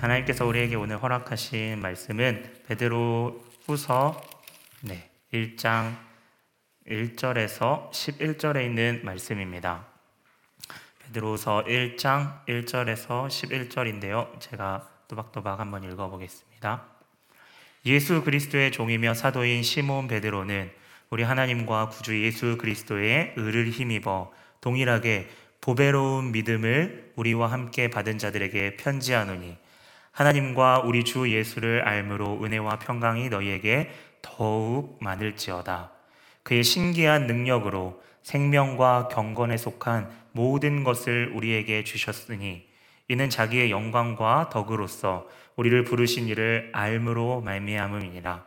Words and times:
하나님께서 0.00 0.46
우리에게 0.46 0.76
오늘 0.76 1.02
허락하신 1.02 1.80
말씀은 1.80 2.62
베드로 2.68 3.44
후서 3.66 4.20
네, 4.82 5.10
1장 5.32 5.96
1절에서 6.86 7.90
11절에 7.90 8.64
있는 8.64 9.00
말씀입니다. 9.02 9.86
베드로서 11.00 11.64
1장 11.64 12.44
1절에서 12.46 13.26
11절인데요. 13.26 14.38
제가 14.38 14.88
또박또박 15.08 15.58
한번 15.58 15.82
읽어보겠습니다. 15.82 16.84
예수 17.86 18.22
그리스도의 18.22 18.70
종이며 18.70 19.14
사도인 19.14 19.64
시몬 19.64 20.06
베드로는 20.06 20.70
우리 21.10 21.24
하나님과 21.24 21.88
구주 21.88 22.22
예수 22.22 22.56
그리스도의 22.56 23.32
의를 23.36 23.70
힘입어 23.70 24.32
동일하게 24.60 25.28
보배로운 25.60 26.30
믿음을 26.30 27.12
우리와 27.16 27.50
함께 27.50 27.90
받은 27.90 28.18
자들에게 28.18 28.76
편지하노니 28.76 29.56
하나님과 30.18 30.80
우리 30.80 31.04
주 31.04 31.30
예수를 31.30 31.82
알므로 31.86 32.40
은혜와 32.42 32.80
평강이 32.80 33.28
너희에게 33.28 33.88
더욱 34.20 34.98
많을지어다. 35.00 35.92
그의 36.42 36.64
신기한 36.64 37.28
능력으로 37.28 38.02
생명과 38.24 39.10
경건에 39.12 39.56
속한 39.56 40.10
모든 40.32 40.82
것을 40.82 41.30
우리에게 41.36 41.84
주셨으니 41.84 42.66
이는 43.06 43.30
자기의 43.30 43.70
영광과 43.70 44.48
덕으로서 44.50 45.28
우리를 45.54 45.84
부르신 45.84 46.26
이를 46.26 46.70
알므로 46.72 47.40
말미암음이니라. 47.42 48.44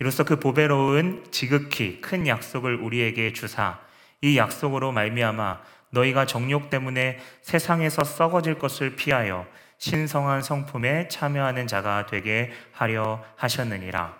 이로써 0.00 0.24
그 0.24 0.38
보배로운 0.38 1.24
지극히 1.30 2.02
큰 2.02 2.26
약속을 2.26 2.74
우리에게 2.74 3.32
주사 3.32 3.80
이 4.20 4.36
약속으로 4.36 4.92
말미암아 4.92 5.62
너희가 5.92 6.26
정욕 6.26 6.68
때문에 6.68 7.18
세상에서 7.40 8.04
썩어질 8.04 8.58
것을 8.58 8.96
피하여 8.96 9.46
신성한 9.80 10.42
성품에 10.42 11.08
참여하는 11.08 11.66
자가 11.66 12.04
되게 12.04 12.52
하려 12.70 13.24
하셨느니라. 13.36 14.14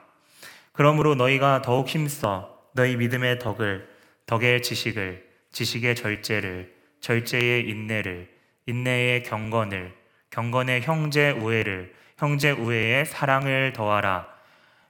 그러므로 0.73 1.15
너희가 1.15 1.61
더욱 1.61 1.87
힘써 1.87 2.59
너희 2.73 2.97
믿음의 2.97 3.39
덕을, 3.39 3.87
덕의 4.25 4.63
지식을, 4.63 5.23
지식의 5.53 5.97
절제를, 5.97 6.75
절제의 7.01 7.69
인내를, 7.69 8.31
인내의 8.65 9.23
경건을, 9.25 9.93
경건의 10.31 10.81
형제 10.81 11.33
우애를, 11.33 11.93
형제 12.17 12.53
우애의 12.53 13.05
사랑을 13.05 13.75
더하라. 13.75 14.29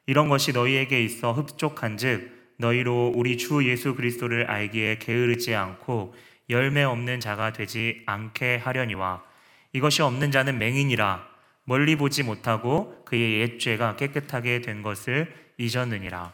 이런 0.07 0.29
것이 0.29 0.53
너희에게 0.53 1.03
있어 1.03 1.33
흡족한즉 1.33 2.55
너희로 2.59 3.13
우리 3.17 3.39
주 3.39 3.69
예수 3.69 3.97
그리스도를 3.97 4.49
알기에 4.49 4.99
게으르지 4.99 5.53
않고 5.53 6.15
열매 6.49 6.85
없는 6.85 7.19
자가 7.19 7.53
되지 7.53 8.03
않게 8.07 8.59
하려니와 8.59 9.30
이것이 9.73 10.03
없는 10.03 10.31
자는 10.31 10.59
맹인이라 10.59 11.29
멀리 11.65 11.97
보지 11.97 12.23
못하고 12.23 13.05
그의 13.05 13.41
옛 13.41 13.59
죄가 13.59 13.97
깨끗하게 13.97 14.61
된 14.61 14.83
것을 14.83 15.33
잊었느니라. 15.59 16.33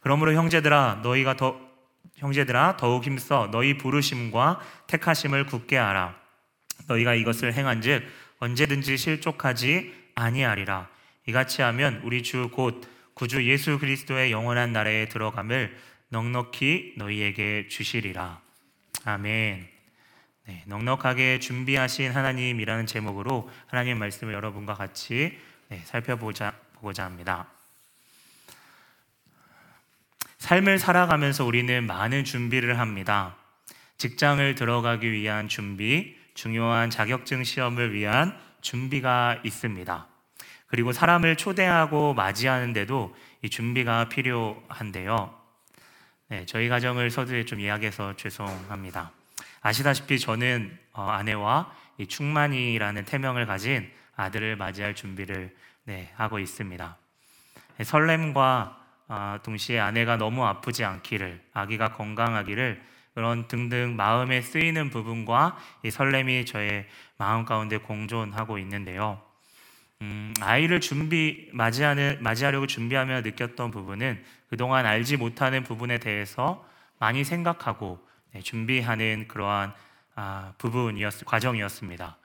그러므로 0.00 0.32
형제들아 0.34 1.00
너희가 1.02 1.36
더 1.36 1.60
형제들아 2.16 2.76
더욱 2.76 3.04
힘써 3.04 3.48
너희 3.50 3.78
부르심과 3.78 4.60
택하심을 4.86 5.46
굳게 5.46 5.76
하라. 5.76 6.16
너희가 6.88 7.14
이것을 7.14 7.54
행한즉 7.54 8.04
언제든지 8.38 8.96
실족하지 8.96 9.94
아니하리라. 10.14 10.88
이같이 11.26 11.62
하면 11.62 12.00
우리 12.04 12.22
주 12.22 12.50
곧 12.52 12.86
구주 13.14 13.48
예수 13.48 13.78
그리스도의 13.78 14.32
영원한 14.32 14.72
나라에 14.72 15.08
들어감을 15.08 15.76
넉넉히 16.08 16.94
너희에게 16.96 17.68
주시리라. 17.68 18.40
아멘. 19.04 19.71
네, 20.46 20.64
넉넉하게 20.66 21.38
준비하신 21.38 22.10
하나님이라는 22.10 22.86
제목으로 22.86 23.50
하나님 23.66 23.98
말씀을 23.98 24.34
여러분과 24.34 24.74
같이 24.74 25.38
네, 25.68 25.80
살펴보자 25.84 26.52
보고자 26.74 27.04
합니다. 27.04 27.46
삶을 30.38 30.80
살아가면서 30.80 31.44
우리는 31.44 31.86
많은 31.86 32.24
준비를 32.24 32.80
합니다. 32.80 33.36
직장을 33.98 34.56
들어가기 34.56 35.12
위한 35.12 35.46
준비, 35.46 36.16
중요한 36.34 36.90
자격증 36.90 37.44
시험을 37.44 37.94
위한 37.94 38.36
준비가 38.60 39.40
있습니다. 39.44 40.08
그리고 40.66 40.92
사람을 40.92 41.36
초대하고 41.36 42.14
맞이하는데도 42.14 43.14
이 43.42 43.50
준비가 43.50 44.08
필요한데요. 44.08 45.32
네, 46.28 46.46
저희 46.46 46.68
가정을 46.68 47.10
서두에 47.10 47.44
좀 47.44 47.60
이야기해서 47.60 48.16
죄송합니다. 48.16 49.12
아시다시피 49.62 50.18
저는 50.18 50.76
어, 50.92 51.04
아내와 51.04 51.72
이 51.98 52.06
충만이라는 52.06 53.04
태명을 53.04 53.46
가진 53.46 53.90
아들을 54.16 54.56
맞이할 54.56 54.94
준비를 54.94 55.54
네, 55.84 56.12
하고 56.16 56.38
있습니다. 56.38 56.96
네, 57.78 57.84
설렘과 57.84 58.78
어, 59.08 59.38
동시에 59.42 59.78
아내가 59.78 60.16
너무 60.16 60.44
아프지 60.44 60.84
않기를, 60.84 61.42
아기가 61.52 61.92
건강하기를 61.92 62.82
그런 63.14 63.46
등등 63.46 63.94
마음에 63.96 64.40
쓰이는 64.40 64.90
부분과 64.90 65.58
이 65.84 65.90
설렘이 65.90 66.46
저의 66.46 66.86
마음 67.18 67.44
가운데 67.44 67.76
공존하고 67.76 68.58
있는데요. 68.58 69.20
음, 70.00 70.34
아이를 70.40 70.80
준비 70.80 71.48
맞이하는 71.52 72.18
맞이하려고 72.20 72.66
준비하며 72.66 73.20
느꼈던 73.20 73.70
부분은 73.70 74.24
그동안 74.48 74.86
알지 74.86 75.18
못하는 75.18 75.62
부분에 75.62 75.98
대해서 75.98 76.66
많이 76.98 77.22
생각하고 77.22 77.98
네, 77.98 78.11
준비하는 78.42 79.26
그러한 79.28 79.74
아, 80.14 80.52
부분이었 80.58 81.24
과정이었습니다. 81.24 82.16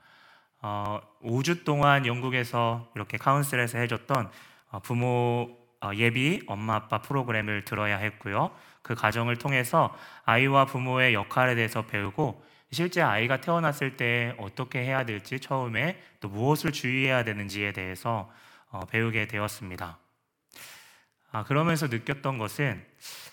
어, 0.62 1.00
5주 1.24 1.64
동안 1.64 2.06
영국에서 2.06 2.90
이렇게 2.96 3.18
카운슬에서 3.18 3.78
해줬던 3.80 4.30
어, 4.72 4.80
부모 4.80 5.58
어, 5.82 5.92
예비 5.96 6.42
엄마 6.48 6.76
아빠 6.76 7.02
프로그램을 7.02 7.66
들어야 7.66 7.98
했고요. 7.98 8.52
그 8.82 8.96
과정을 8.96 9.38
통해서 9.38 9.96
아이와 10.26 10.66
부모의 10.66 11.14
역할에 11.14 11.56
대해서 11.56 11.86
배우고 11.86 12.44
실제 12.72 13.02
아이가 13.02 13.40
태어났을 13.40 13.96
때 13.96 14.36
어떻게 14.38 14.80
해야 14.80 15.06
될지 15.06 15.40
처음에 15.40 16.02
또 16.20 16.28
무엇을 16.30 16.72
주의해야 16.72 17.24
되는지에 17.24 17.72
대해서 17.74 18.32
어, 18.70 18.86
배우게 18.86 19.28
되었습니다. 19.28 19.98
아, 21.32 21.44
그러면서 21.44 21.88
느꼈던 21.88 22.38
것은 22.38 22.84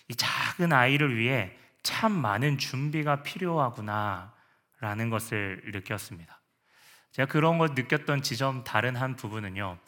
이 0.08 0.14
작은 0.14 0.72
아이를 0.72 1.16
위해 1.16 1.56
참 1.84 2.10
많은 2.12 2.58
준비가 2.58 3.22
필요하구나라는 3.22 5.10
것을 5.10 5.62
느꼈습니다. 5.66 6.40
제가 7.12 7.30
그런 7.30 7.58
걸 7.58 7.70
느꼈던 7.76 8.22
지점 8.22 8.64
다른 8.64 8.96
한 8.96 9.14
부분은요. 9.14 9.78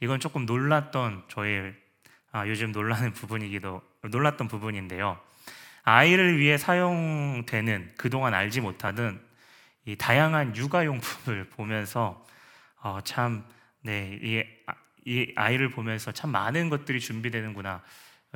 이건 0.00 0.20
조금 0.20 0.46
놀랐던 0.46 1.24
저의 1.26 1.74
아, 2.30 2.46
요즘 2.46 2.70
놀라는 2.70 3.12
부분이기도 3.12 3.82
놀랐던 4.02 4.46
부분인데요. 4.46 5.18
아이를 5.82 6.38
위해 6.38 6.58
사용되는 6.58 7.94
그동안 7.96 8.34
알지 8.34 8.60
못하던 8.60 9.20
이 9.86 9.96
다양한 9.96 10.54
육아용품을 10.54 11.48
보면서 11.56 12.24
어, 12.82 13.00
참 13.02 13.44
네, 13.80 14.18
이, 14.22 14.44
아, 14.66 14.74
이 15.06 15.32
아이를 15.34 15.70
보면서 15.70 16.12
참 16.12 16.30
많은 16.30 16.68
것들이 16.68 17.00
준비되는구나. 17.00 17.82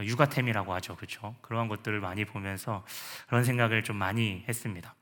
육아템이라고 0.04 0.72
하죠. 0.74 0.96
그렇죠? 0.96 1.34
그러한 1.42 1.68
것들을 1.68 2.00
많이 2.00 2.24
보면서 2.24 2.84
그런 3.28 3.44
생각을 3.44 3.82
좀 3.82 3.96
많이 3.96 4.44
했습니다. 4.48 4.94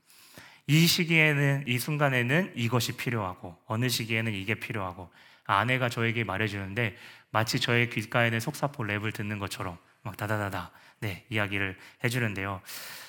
이 0.66 0.86
시기에는 0.86 1.64
이 1.66 1.78
순간에는 1.78 2.52
이것이 2.54 2.96
필요하고 2.96 3.56
어느 3.66 3.88
시기에는 3.88 4.34
이게 4.34 4.54
필요하고 4.54 5.10
아내가 5.44 5.88
저에게 5.88 6.24
말해주는데 6.24 6.96
마치 7.30 7.58
저의 7.58 7.88
귓가에는 7.88 8.38
속사포 8.38 8.84
랩을 8.84 9.14
듣는 9.14 9.38
것처럼 9.38 9.78
막 10.02 10.16
다다다다 10.16 10.70
네 11.00 11.24
이야기를 11.30 11.76
해주는데요. 12.04 12.60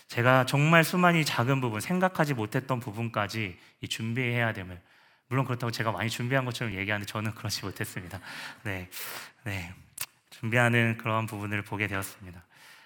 제가 0.08 0.46
정말 0.46 0.84
수많이 0.84 1.26
작은 1.26 1.62
부분 1.62 1.82
생각하지 1.82 2.34
못했던 2.34 2.80
부분까지 2.80 3.58
준비해야 3.90 4.54
됨을 4.54 4.82
물론 5.28 5.46
그렇다고 5.46 5.70
제가 5.70 5.92
많이 5.92 6.10
준비한 6.10 6.46
것처럼 6.46 6.74
얘기하는데 6.74 7.06
저는 7.06 7.36
그렇지 7.36 7.64
못했습니다. 7.66 8.20
네, 8.64 8.90
네. 9.44 9.74
준비하는 10.40 10.96
그런 10.98 11.26
부분을 11.26 11.64
보게 11.64 11.88
되었습니다. 11.88 12.42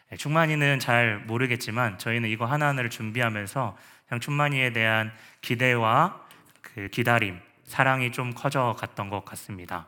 네, 0.10 0.18
충만이는 0.18 0.80
잘 0.80 1.20
모르겠지만 1.20 2.00
저희는 2.00 2.30
이거 2.30 2.46
하나하나를 2.46 2.90
준비하면서 2.90 3.78
그냥 4.08 4.20
충만이에 4.20 4.74
대한 4.74 5.14
기대와 5.42 6.20
그 6.62 6.88
기다림, 6.88 7.40
사랑이 7.66 8.12
좀 8.12 8.34
커져 8.34 8.76
갔던 8.80 9.10
것 9.10 9.24
같습니다. 9.24 9.88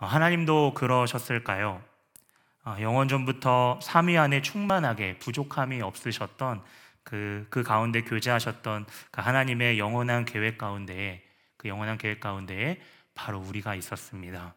어, 0.00 0.06
하나님도 0.06 0.74
그러셨을까요? 0.74 1.82
어, 2.64 2.76
영원 2.80 3.06
전부터 3.06 3.78
삼위 3.80 4.18
안에 4.18 4.42
충만하게 4.42 5.18
부족함이 5.18 5.80
없으셨던 5.82 6.62
그, 7.04 7.46
그 7.48 7.62
가운데 7.62 8.02
교제하셨던 8.02 8.86
그 9.12 9.20
하나님의 9.20 9.78
영원한 9.78 10.24
계획 10.24 10.58
가운데에 10.58 11.22
그 11.56 11.68
영원한 11.68 11.96
계획 11.96 12.18
가운데에 12.18 12.80
바로 13.14 13.38
우리가 13.38 13.76
있었습니다. 13.76 14.54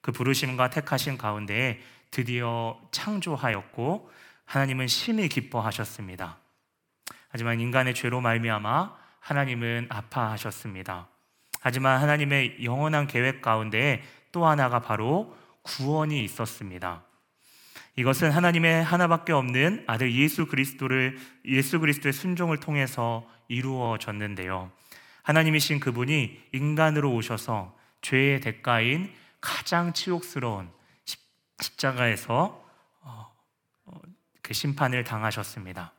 그 0.00 0.12
부르심과 0.12 0.70
택하신 0.70 1.18
가운데에 1.18 1.80
드디어 2.10 2.80
창조하였고 2.90 4.10
하나님은 4.44 4.88
심히 4.88 5.28
기뻐하셨습니다. 5.28 6.38
하지만 7.28 7.60
인간의 7.60 7.94
죄로 7.94 8.20
말미암아 8.20 8.94
하나님은 9.20 9.86
아파하셨습니다. 9.90 11.08
하지만 11.60 12.00
하나님의 12.00 12.64
영원한 12.64 13.06
계획 13.06 13.42
가운데 13.42 14.02
또 14.32 14.46
하나가 14.46 14.80
바로 14.80 15.36
구원이 15.62 16.24
있었습니다. 16.24 17.04
이것은 17.96 18.30
하나님의 18.30 18.82
하나밖에 18.82 19.32
없는 19.32 19.84
아들 19.86 20.12
예수 20.14 20.46
그리스도를 20.46 21.18
예수 21.44 21.78
그리스도의 21.80 22.12
순종을 22.12 22.58
통해서 22.58 23.28
이루어졌는데요. 23.48 24.70
하나님이신 25.22 25.80
그분이 25.80 26.40
인간으로 26.52 27.12
오셔서 27.12 27.76
죄의 28.00 28.40
대가인 28.40 29.12
가장 29.40 29.92
치욕스러운 29.92 30.70
십자가에서 31.60 32.64
어, 33.00 33.36
어, 33.84 34.00
그 34.42 34.54
심판을 34.54 35.04
당하셨습니다. 35.04 35.92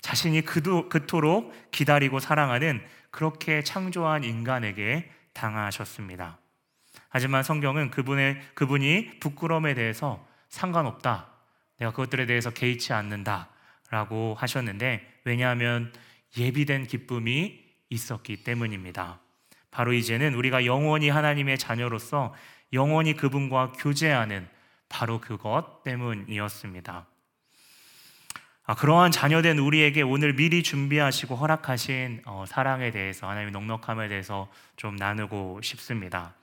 자신이 0.00 0.42
그도, 0.42 0.88
그토록 0.88 1.70
기다리고 1.70 2.20
사랑하는 2.20 2.84
그렇게 3.10 3.62
창조한 3.62 4.24
인간에게 4.24 5.10
당하셨습니다. 5.32 6.38
하지만 7.08 7.42
성경은 7.42 7.90
그분의 7.90 8.40
그분이 8.54 9.20
부끄러움에 9.20 9.74
대해서 9.74 10.26
상관없다. 10.48 11.28
내가 11.78 11.90
그것들에 11.92 12.26
대해서 12.26 12.50
개의치 12.50 12.92
않는다 12.92 13.48
라고 13.90 14.34
하셨는데 14.38 15.20
왜냐하면 15.24 15.92
예비된 16.36 16.86
기쁨이 16.86 17.64
있었기 17.88 18.44
때문입니다. 18.44 19.20
바로 19.70 19.92
이제는 19.92 20.34
우리가 20.34 20.66
영원히 20.66 21.08
하나님의 21.08 21.58
자녀로서 21.58 22.34
영원히 22.72 23.14
그분과 23.14 23.72
교제하는 23.72 24.48
바로 24.88 25.20
그것 25.20 25.82
때문이었습니다. 25.82 27.06
아, 28.70 28.74
그러한 28.74 29.10
자녀된 29.10 29.58
우리에게 29.58 30.02
오늘 30.02 30.34
미리 30.36 30.62
준비하시고 30.62 31.36
허락하신 31.36 32.20
어, 32.26 32.44
사랑에 32.46 32.90
대해서 32.90 33.26
하나님의 33.26 33.52
넉넉함에 33.52 34.08
대해서 34.08 34.48
좀 34.76 34.96
나누고 34.96 35.60
싶습니다. 35.62 36.34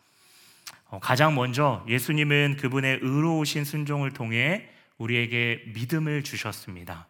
어, 0.90 1.00
가장 1.00 1.36
먼저 1.36 1.86
예수님은 1.88 2.58
그분의 2.58 3.00
의로우신 3.04 3.64
순종을 3.64 4.12
통해 4.12 4.70
우리에게 4.98 5.66
믿음을 5.76 6.24
주셨습니다. 6.24 7.08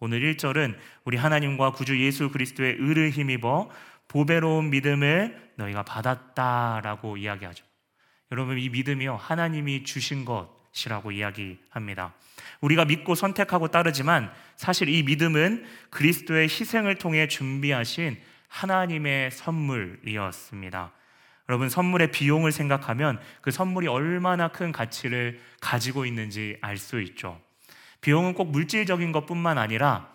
오늘 0.00 0.20
1절은 0.20 0.76
우리 1.04 1.16
하나님과 1.16 1.72
구주 1.72 2.04
예수 2.04 2.30
그리스도의 2.30 2.76
의를 2.78 3.10
힘입어 3.10 3.70
보배로운 4.06 4.70
믿음을 4.70 5.50
너희가 5.56 5.82
받았다라고 5.82 7.16
이야기하죠. 7.16 7.67
여러분 8.30 8.58
이 8.58 8.68
믿음이요 8.68 9.16
하나님이 9.16 9.84
주신 9.84 10.24
것이라고 10.24 11.12
이야기합니다. 11.12 12.12
우리가 12.60 12.84
믿고 12.84 13.14
선택하고 13.14 13.68
따르지만 13.68 14.30
사실 14.56 14.88
이 14.88 15.02
믿음은 15.02 15.64
그리스도의 15.90 16.44
희생을 16.44 16.96
통해 16.96 17.26
준비하신 17.28 18.18
하나님의 18.48 19.30
선물이었습니다. 19.30 20.92
여러분 21.48 21.70
선물의 21.70 22.10
비용을 22.10 22.52
생각하면 22.52 23.18
그 23.40 23.50
선물이 23.50 23.88
얼마나 23.88 24.48
큰 24.48 24.72
가치를 24.72 25.40
가지고 25.60 26.04
있는지 26.04 26.58
알 26.60 26.76
수 26.76 27.00
있죠. 27.00 27.40
비용은 28.00 28.34
꼭 28.34 28.50
물질적인 28.50 29.12
것뿐만 29.12 29.56
아니라 29.56 30.08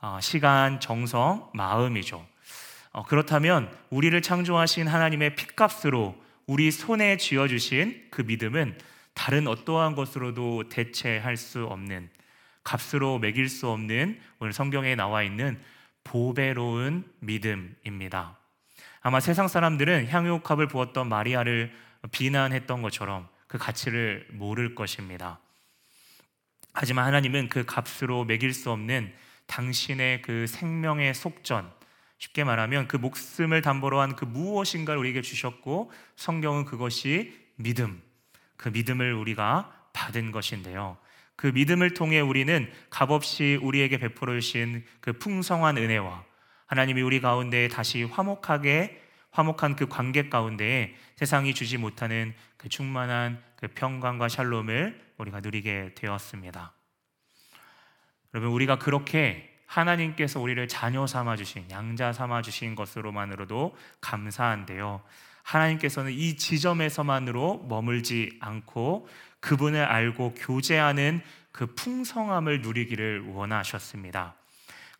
어, 0.00 0.18
시간, 0.22 0.80
정성, 0.80 1.50
마음이죠. 1.52 2.24
어, 2.92 3.02
그렇다면 3.04 3.70
우리를 3.90 4.20
창조하신 4.22 4.88
하나님의 4.88 5.34
핏값으로 5.34 6.16
우리 6.48 6.70
손에 6.70 7.18
쥐어 7.18 7.46
주신 7.46 8.06
그 8.10 8.22
믿음은 8.22 8.78
다른 9.12 9.46
어떠한 9.46 9.94
것으로도 9.94 10.70
대체할 10.70 11.36
수 11.36 11.64
없는 11.64 12.08
값으로 12.64 13.18
매길 13.18 13.50
수 13.50 13.68
없는 13.68 14.18
오늘 14.38 14.54
성경에 14.54 14.94
나와 14.94 15.22
있는 15.22 15.60
보배로운 16.04 17.04
믿음입니다. 17.20 18.38
아마 19.02 19.20
세상 19.20 19.46
사람들은 19.46 20.08
향유값을 20.08 20.68
부었던 20.68 21.06
마리아를 21.06 21.70
비난했던 22.12 22.80
것처럼 22.80 23.28
그 23.46 23.58
가치를 23.58 24.26
모를 24.30 24.74
것입니다. 24.74 25.40
하지만 26.72 27.04
하나님은 27.04 27.50
그 27.50 27.66
값으로 27.66 28.24
매길 28.24 28.54
수 28.54 28.70
없는 28.70 29.12
당신의 29.48 30.22
그 30.22 30.46
생명의 30.46 31.12
속전, 31.12 31.70
쉽게 32.18 32.44
말하면 32.44 32.88
그 32.88 32.96
목숨을 32.96 33.62
담보로 33.62 34.00
한 34.00 34.16
그 34.16 34.24
무엇인가를 34.24 34.98
우리에게 34.98 35.22
주셨고 35.22 35.92
성경은 36.16 36.64
그것이 36.64 37.32
믿음, 37.56 38.02
그 38.56 38.68
믿음을 38.68 39.14
우리가 39.14 39.72
받은 39.92 40.32
것인데요. 40.32 40.96
그 41.36 41.46
믿음을 41.48 41.94
통해 41.94 42.20
우리는 42.20 42.70
값없이 42.90 43.58
우리에게 43.62 43.98
베풀어 43.98 44.32
주신 44.40 44.84
그 45.00 45.12
풍성한 45.12 45.76
은혜와 45.76 46.24
하나님이 46.66 47.00
우리 47.02 47.20
가운데 47.20 47.68
다시 47.68 48.02
화목하게 48.02 49.00
화목한 49.30 49.76
그 49.76 49.86
관계 49.86 50.28
가운데 50.28 50.96
세상이 51.16 51.54
주지 51.54 51.76
못하는 51.76 52.34
그 52.56 52.68
충만한 52.68 53.40
그 53.56 53.68
평강과 53.68 54.28
샬롬을 54.28 55.00
우리가 55.18 55.40
누리게 55.40 55.92
되었습니다. 55.94 56.72
여러분 58.34 58.52
우리가 58.52 58.78
그렇게 58.78 59.57
하나님께서 59.68 60.40
우리를 60.40 60.66
자녀 60.66 61.06
삼아 61.06 61.36
주신 61.36 61.64
양자 61.70 62.12
삼아 62.12 62.42
주신 62.42 62.74
것으로만으로도 62.74 63.76
감사한데요. 64.00 65.02
하나님께서는 65.42 66.10
이 66.10 66.36
지점에서만으로 66.36 67.66
머물지 67.68 68.36
않고 68.40 69.08
그분을 69.40 69.84
알고 69.84 70.34
교제하는 70.34 71.22
그 71.52 71.66
풍성함을 71.74 72.62
누리기를 72.62 73.28
원하셨습니다. 73.28 74.34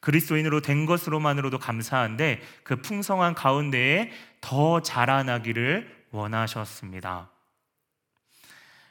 그리스도인으로 0.00 0.60
된 0.60 0.86
것으로만으로도 0.86 1.58
감사한데 1.58 2.40
그 2.62 2.76
풍성한 2.76 3.34
가운데에 3.34 4.12
더 4.40 4.80
자라나기를 4.80 6.06
원하셨습니다. 6.10 7.30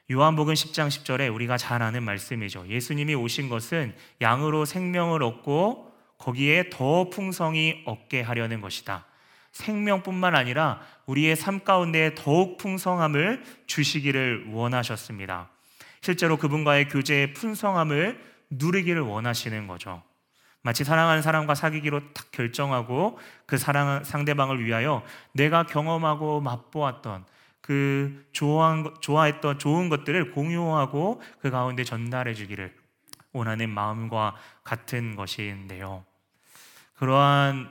요한복음 0.09 0.54
10장 0.54 0.88
10절에 0.88 1.33
우리가 1.33 1.57
잘 1.57 1.81
아는 1.81 2.01
말씀이죠. 2.04 2.65
예수님이 2.69 3.13
오신 3.13 3.50
것은 3.50 3.94
양으로 4.21 4.63
생명을 4.63 5.21
얻고 5.21 5.92
거기에 6.18 6.69
더 6.69 7.09
풍성히 7.09 7.83
얻게 7.86 8.21
하려는 8.21 8.62
것이다. 8.62 9.06
생명뿐만 9.51 10.33
아니라 10.33 10.80
우리의 11.07 11.36
삶 11.36 11.62
가운데 11.65 12.15
더욱 12.15 12.57
풍성함을 12.57 13.44
주시기를 13.65 14.45
원하셨습니다. 14.51 15.50
실제로 16.00 16.38
그분과의 16.38 16.88
교제의 16.88 17.33
풍성함을 17.33 18.18
누리기를 18.50 19.01
원하시는 19.01 19.68
거죠. 19.68 20.01
마치 20.62 20.86
사랑하는 20.86 21.21
사람과 21.21 21.53
사귀기로 21.53 22.13
딱 22.13 22.31
결정하고 22.31 23.19
그 23.45 23.57
사랑 23.57 24.06
상대방을 24.06 24.63
위하여 24.63 25.03
내가 25.33 25.65
경험하고 25.65 26.39
맛보았던 26.39 27.25
그 27.68 28.25
좋아한, 28.31 28.96
좋아했던 29.02 29.60
좋은 29.60 29.89
것들을 29.89 30.32
공유하고 30.32 31.22
그 31.41 31.50
가운데 31.50 31.84
전달해 31.84 32.34
주기를 32.34 32.74
원하는 33.34 33.70
마음과 33.70 34.38
같은 34.63 35.18
것인데요. 35.18 36.06
그러한 36.96 37.70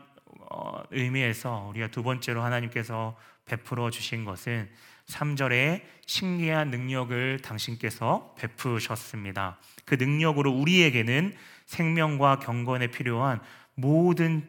어, 0.51 0.83
의미에서 0.91 1.69
우리가 1.71 1.89
두 1.89 2.03
번째로 2.03 2.43
하나님께서 2.43 3.17
베풀어 3.47 3.89
주신 3.89 4.27
것은 4.27 4.69
3절에 5.07 5.81
신기한 6.05 6.69
능력을 6.69 7.41
당신께서 7.41 8.35
베푸셨습니다. 8.37 9.57
그 9.87 9.95
능력으로 9.95 10.53
우리에게는 10.53 11.35
생명과 11.65 12.41
경건에 12.41 12.89
필요한 12.89 13.41
모든 13.75 14.47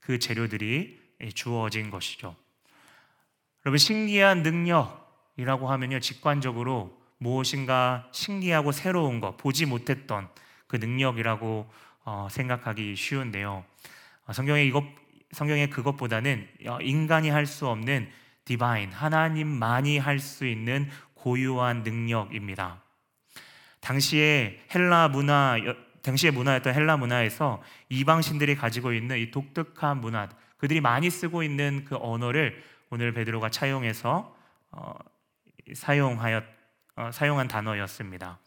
그 0.00 0.18
재료들이 0.18 1.00
주어진 1.34 1.88
것이죠. 1.90 2.36
여러분 3.66 3.76
신기한 3.76 4.42
능력 4.42 4.99
이라고 5.40 5.70
하면요 5.70 6.00
직관적으로 6.00 6.94
무엇인가 7.16 8.08
신기하고 8.12 8.72
새로운 8.72 9.20
것 9.20 9.36
보지 9.38 9.64
못했던 9.64 10.28
그 10.66 10.76
능력이라고 10.76 11.66
어, 12.04 12.28
생각하기 12.30 12.94
쉬운데요. 12.94 13.64
어, 14.26 14.32
성경에 14.32 14.64
이것 14.64 14.84
성경에 15.32 15.68
그것보다는 15.68 16.46
어, 16.66 16.78
인간이 16.82 17.30
할 17.30 17.46
수 17.46 17.66
없는 17.68 18.10
디바인 18.44 18.92
하나님만이 18.92 19.98
할 19.98 20.18
수 20.18 20.46
있는 20.46 20.88
고유한 21.14 21.82
능력입니다. 21.84 22.82
당시에 23.80 24.60
헬라 24.74 25.08
문화 25.08 25.56
당시의 26.02 26.32
문화였던 26.32 26.74
헬라 26.74 26.98
문화에서 26.98 27.62
이방신들이 27.88 28.56
가지고 28.56 28.92
있는 28.92 29.18
이 29.18 29.30
독특한 29.30 30.00
문화, 30.00 30.28
그들이 30.58 30.80
많이 30.80 31.08
쓰고 31.08 31.42
있는 31.42 31.84
그 31.86 31.96
언어를 31.98 32.62
오늘 32.90 33.12
베드로가 33.12 33.50
차용해서 33.50 34.34
어, 34.72 34.94
사용하였 35.74 36.44
어, 36.96 37.10
사용한 37.12 37.48
단어였습니다. 37.48 38.38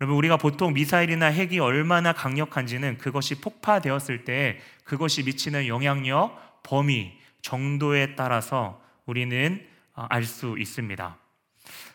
여러분 0.00 0.16
우리가 0.16 0.36
보통 0.36 0.74
미사일이나 0.74 1.26
핵이 1.26 1.58
얼마나 1.58 2.12
강력한지는 2.12 2.98
그것이 2.98 3.40
폭파되었을 3.40 4.24
때 4.24 4.60
그것이 4.84 5.24
미치는 5.24 5.66
영향력, 5.66 6.62
범위, 6.62 7.18
정도에 7.42 8.14
따라서 8.14 8.82
우리는 9.06 9.66
어, 9.94 10.06
알수 10.08 10.56
있습니다. 10.58 11.18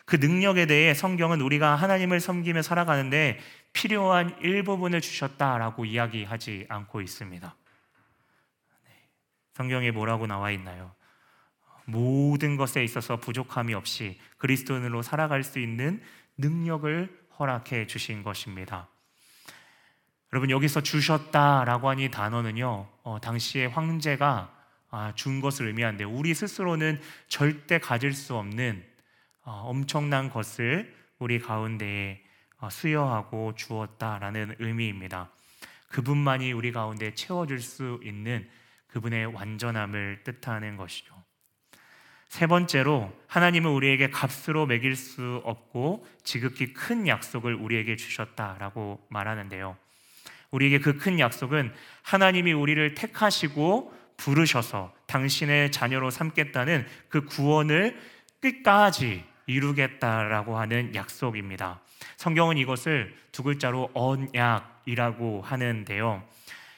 그 0.04 0.16
능력에 0.16 0.66
대해 0.66 0.92
성경은 0.92 1.40
우리가 1.40 1.76
하나님을 1.76 2.20
섬기며 2.20 2.62
살아가는데 2.62 3.38
필요한 3.72 4.36
일부분을 4.40 5.00
주셨다라고 5.00 5.84
이야기하지 5.84 6.66
않고 6.68 7.00
있습니다. 7.00 7.56
네. 8.84 8.90
성경에 9.54 9.90
뭐라고 9.90 10.26
나와 10.26 10.50
있나요? 10.50 10.94
모든 11.84 12.56
것에 12.56 12.82
있어서 12.84 13.16
부족함이 13.16 13.74
없이 13.74 14.18
그리스도인으로 14.38 15.02
살아갈 15.02 15.42
수 15.42 15.58
있는 15.58 16.02
능력을 16.38 17.26
허락해 17.38 17.86
주신 17.86 18.22
것입니다. 18.22 18.88
여러분 20.32 20.50
여기서 20.50 20.80
주셨다라고 20.80 21.88
하니 21.88 22.10
단어는요 22.10 22.88
어, 23.02 23.18
당시의 23.20 23.68
황제가 23.68 24.52
아, 24.90 25.12
준 25.14 25.40
것을 25.40 25.66
의미하는데 25.66 26.04
우리 26.04 26.34
스스로는 26.34 27.00
절대 27.28 27.78
가질 27.78 28.12
수 28.12 28.36
없는 28.36 28.84
어, 29.42 29.64
엄청난 29.66 30.30
것을 30.30 30.94
우리 31.18 31.38
가운데에 31.38 32.22
어, 32.58 32.70
수여하고 32.70 33.54
주었다라는 33.54 34.56
의미입니다. 34.58 35.30
그분만이 35.88 36.52
우리 36.52 36.72
가운데 36.72 37.14
채워줄 37.14 37.60
수 37.60 38.00
있는 38.02 38.48
그분의 38.88 39.26
완전함을 39.26 40.22
뜻하는 40.24 40.76
것이죠. 40.76 41.13
세 42.28 42.46
번째로 42.46 43.12
하나님은 43.28 43.70
우리에게 43.70 44.10
값으로 44.10 44.66
매길 44.66 44.96
수 44.96 45.40
없고 45.44 46.06
지극히 46.24 46.72
큰 46.72 47.06
약속을 47.06 47.54
우리에게 47.54 47.96
주셨다라고 47.96 49.00
말하는데요. 49.08 49.76
우리에게 50.50 50.78
그 50.78 50.98
큰 50.98 51.18
약속은 51.18 51.72
하나님이 52.02 52.52
우리를 52.52 52.94
택하시고 52.94 53.92
부르셔서 54.16 54.92
당신의 55.06 55.72
자녀로 55.72 56.10
삼겠다는 56.10 56.86
그 57.08 57.24
구원을 57.24 57.98
끝까지 58.40 59.24
이루겠다라고 59.46 60.58
하는 60.58 60.94
약속입니다. 60.94 61.80
성경은 62.16 62.56
이것을 62.58 63.14
두 63.32 63.42
글자로 63.42 63.90
언약이라고 63.94 65.42
하는데요. 65.42 66.22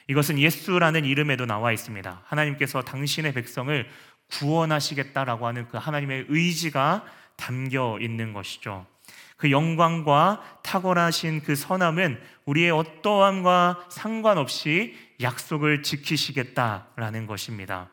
이것은 0.09 0.39
예수라는 0.39 1.05
이름에도 1.05 1.45
나와 1.45 1.71
있습니다. 1.71 2.21
하나님께서 2.25 2.81
당신의 2.81 3.33
백성을 3.33 3.87
구원하시겠다라고 4.31 5.47
하는 5.47 5.67
그 5.67 5.77
하나님의 5.77 6.25
의지가 6.29 7.05
담겨 7.35 7.97
있는 8.01 8.33
것이죠. 8.33 8.85
그 9.37 9.51
영광과 9.51 10.41
탁월하신 10.63 11.43
그 11.43 11.55
선함은 11.55 12.19
우리의 12.45 12.71
어떠함과 12.71 13.85
상관없이 13.89 14.95
약속을 15.21 15.83
지키시겠다라는 15.83 17.27
것입니다. 17.27 17.89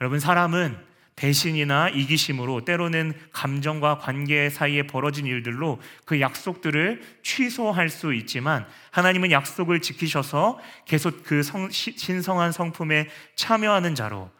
여러분, 0.00 0.20
사람은 0.20 0.90
배신이나 1.16 1.90
이기심으로 1.90 2.64
때로는 2.64 3.12
감정과 3.32 3.98
관계 3.98 4.48
사이에 4.48 4.84
벌어진 4.84 5.26
일들로 5.26 5.78
그 6.06 6.18
약속들을 6.18 7.02
취소할 7.22 7.90
수 7.90 8.14
있지만 8.14 8.66
하나님은 8.90 9.30
약속을 9.30 9.82
지키셔서 9.82 10.58
계속 10.86 11.22
그 11.24 11.42
성, 11.42 11.68
신성한 11.70 12.52
성품에 12.52 13.08
참여하는 13.34 13.94
자로 13.94 14.30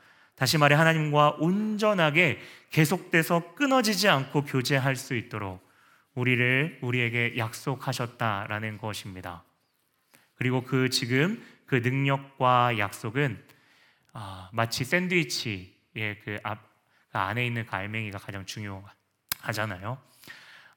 다시 0.40 0.56
말해 0.56 0.74
하나님과 0.74 1.36
온전하게 1.38 2.40
계속돼서 2.70 3.54
끊어지지 3.56 4.08
않고 4.08 4.44
교제할 4.44 4.96
수 4.96 5.14
있도록 5.14 5.62
우리를 6.14 6.78
우리에게 6.80 7.36
약속하셨다라는 7.36 8.78
것입니다. 8.78 9.44
그리고 10.36 10.62
그 10.62 10.88
지금 10.88 11.44
그 11.66 11.74
능력과 11.74 12.78
약속은 12.78 13.38
아, 14.14 14.48
마치 14.54 14.82
샌드위치의 14.82 16.20
그, 16.24 16.38
앞, 16.42 16.58
그 17.12 17.18
안에 17.18 17.44
있는 17.44 17.66
그 17.66 17.76
알맹이가 17.76 18.16
가장 18.16 18.46
중요하잖아요. 18.46 19.98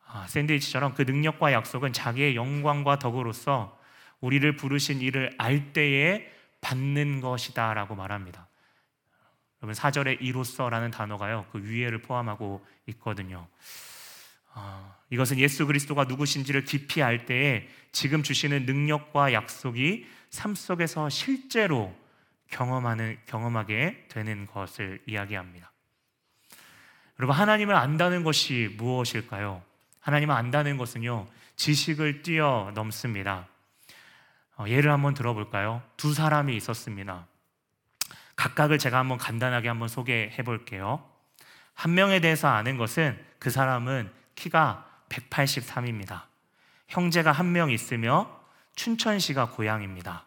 아, 0.08 0.27
샌드위치처럼 0.27 0.93
그 0.93 1.03
능력과 1.03 1.53
약속은 1.53 1.93
자기의 1.93 2.36
영광과 2.36 3.00
덕으로서 3.00 3.79
우리를 4.20 4.58
부르신 4.58 5.00
이를 5.00 5.34
알 5.38 5.72
때에 5.72 6.29
받는 6.60 7.22
것이다라고 7.22 7.96
말합니다. 7.96 8.50
여러분 9.63 9.75
사절에 9.75 10.17
이로써라는 10.20 10.91
단어가요 10.91 11.46
그 11.53 11.63
위에를 11.63 12.01
포함하고 12.01 12.65
있거든요. 12.88 13.48
아, 14.53 14.93
이것은 15.10 15.39
예수 15.39 15.65
그리스도가 15.65 16.03
누구신지를 16.03 16.65
깊이 16.65 17.01
알 17.01 17.25
때에 17.25 17.70
지금 17.93 18.24
주시는 18.24 18.65
능력과 18.65 19.32
약속이 19.32 20.05
삶 20.29 20.53
속에서 20.53 21.10
실제로 21.10 21.96
경험하는 22.50 23.17
경험하게 23.25 24.08
되는 24.10 24.46
것을 24.48 25.01
이야기합니다. 25.05 25.72
여러분 27.20 27.34
하나님을 27.34 27.74
안다는 27.74 28.24
것이 28.25 28.75
무엇일까요? 28.77 29.63
하나님을 30.01 30.36
안다는 30.36 30.75
것은요 30.75 31.25
지식을 31.55 32.22
뛰어넘습니다. 32.22 33.48
어, 34.58 34.65
예를 34.67 34.91
한번 34.91 35.13
들어볼까요? 35.13 35.82
두 35.96 36.13
사람이 36.13 36.53
있었습니다. 36.58 37.27
각각을 38.36 38.78
제가 38.78 38.98
한번 38.98 39.18
간단하게 39.18 39.68
한번 39.68 39.88
소개해 39.88 40.36
볼게요. 40.44 41.08
한 41.74 41.94
명에 41.94 42.20
대해서 42.20 42.48
아는 42.48 42.78
것은 42.78 43.20
그 43.40 43.50
사람은 43.50 44.12
키가 44.36 44.90
183입니다. 45.10 46.24
형제가 46.88 47.32
한 47.32 47.52
명 47.52 47.72
있으며 47.72 48.40
춘천시가 48.75 49.50
고향입니다. 49.52 50.25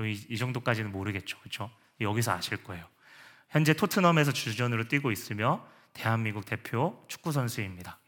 이, 0.00 0.26
이 0.28 0.38
정도까지는 0.38 0.92
모르겠죠. 0.92 1.38
그렇죠? 1.40 1.70
여기서 2.00 2.32
아실 2.32 2.62
거예요. 2.62 2.84
현재 3.50 3.72
토트넘에서 3.72 4.32
주전으로 4.32 4.88
뛰고 4.88 5.10
있으며 5.10 5.64
대한민국 5.94 6.44
대표 6.44 7.02
축구 7.08 7.32
선수입니다. 7.32 7.98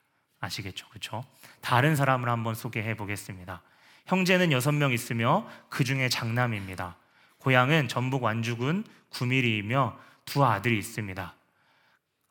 아시겠죠? 0.41 0.89
그렇죠? 0.89 1.25
다른 1.61 1.97
사람을 1.97 2.29
한번 2.29 2.55
소개해 2.55 2.95
보겠습니다. 2.97 3.63
형제는 4.07 4.53
여섯 4.53 4.73
명 4.73 4.93
있으며 4.93 5.49
그 5.69 5.85
중에 5.85 6.09
장남입니다. 6.09 6.97
고향은 7.39 7.89
전북 7.89 8.23
완주군 8.23 8.85
구미리이며 9.11 9.99
두 10.25 10.45
아들이 10.45 10.79
있습니다. 10.79 11.35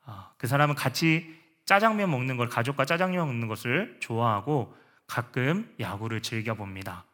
아, 0.06 0.32
그 0.38 0.46
사람은 0.46 0.74
같이 0.74 1.38
짜장면 1.64 2.10
먹는 2.10 2.36
걸 2.36 2.48
가족과 2.48 2.84
짜장면 2.84 3.26
먹는 3.26 3.48
것을 3.48 3.96
좋아하고 4.00 4.76
가끔 5.06 5.72
야구를 5.78 6.22
즐겨 6.22 6.54
봅니다. 6.54 7.04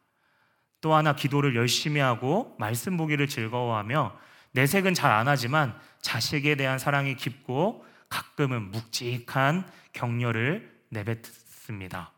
또 0.81 0.93
하나 0.93 1.15
기도를 1.15 1.55
열심히 1.55 1.99
하고 1.99 2.55
말씀 2.59 2.97
보기를 2.97 3.27
즐거워하며 3.27 4.17
내색은 4.51 4.93
잘 4.93 5.11
안 5.11 5.27
하지만 5.27 5.79
자식에 6.01 6.55
대한 6.55 6.79
사랑이 6.79 7.15
깊고 7.15 7.85
가끔은 8.09 8.71
묵직한 8.71 9.69
격려를 9.93 10.71
내뱉습니다. 10.89 12.11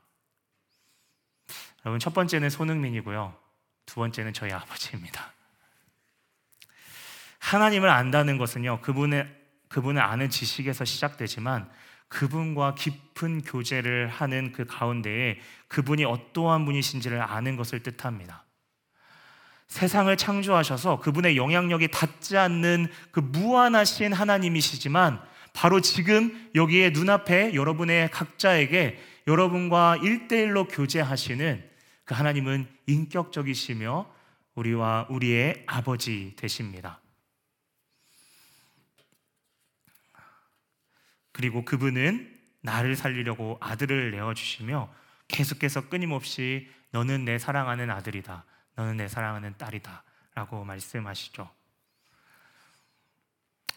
여러분 1.86 2.00
첫 2.00 2.14
번째는 2.14 2.50
손흥민이고요. 2.50 3.36
두 3.86 3.96
번째는 3.96 4.34
저희 4.34 4.52
아버지입니다. 4.52 5.34
하나님을 7.50 7.90
안다는 7.90 8.38
것은요, 8.38 8.82
그분의, 8.82 9.28
그분을 9.70 10.02
아는 10.02 10.30
지식에서 10.30 10.86
시작되지만 10.86 11.68
그분과 12.08 12.76
깊은 12.76 13.42
교제를 13.42 14.08
하는 14.08 14.52
그 14.52 14.66
가운데에 14.66 15.40
그분이 15.68 16.06
어떠한 16.06 16.66
분이신지를 16.66 17.20
아는 17.20 17.56
것을 17.56 17.82
뜻합니다. 17.82 18.46
세상을 19.68 20.16
창조하셔서 20.16 21.00
그분의 21.00 21.38
영향력이 21.38 21.88
닿지 21.90 22.38
않는 22.38 22.88
그 23.12 23.20
무한하신 23.20 24.14
하나님이시지만 24.14 25.20
바로 25.54 25.82
지금 25.82 26.52
여기에 26.54 26.92
눈앞에 26.92 27.56
여러분의 27.56 28.12
각자에게 28.12 29.00
여러분과 29.28 29.98
일대일로 30.04 30.68
교제하시는 30.68 31.64
그 32.06 32.14
하나님은 32.14 32.68
인격적이시며 32.86 34.08
우리와 34.54 35.08
우리의 35.10 35.64
아버지 35.66 36.34
되십니다. 36.36 37.00
그리고 41.40 41.64
그분은 41.64 42.38
나를 42.60 42.98
살리려고 42.98 43.58
아들을 43.62 44.12
내어주시며 44.12 44.94
계속해서 45.30 45.88
끊임없이 45.88 46.70
너는 46.92 47.24
내 47.24 47.40
사랑하는 47.40 47.90
아들이다. 47.90 48.44
너는 48.76 48.98
내 48.98 49.08
사랑하는 49.08 49.54
딸이다. 49.58 50.04
라고 50.36 50.66
말씀하시죠. 50.66 51.50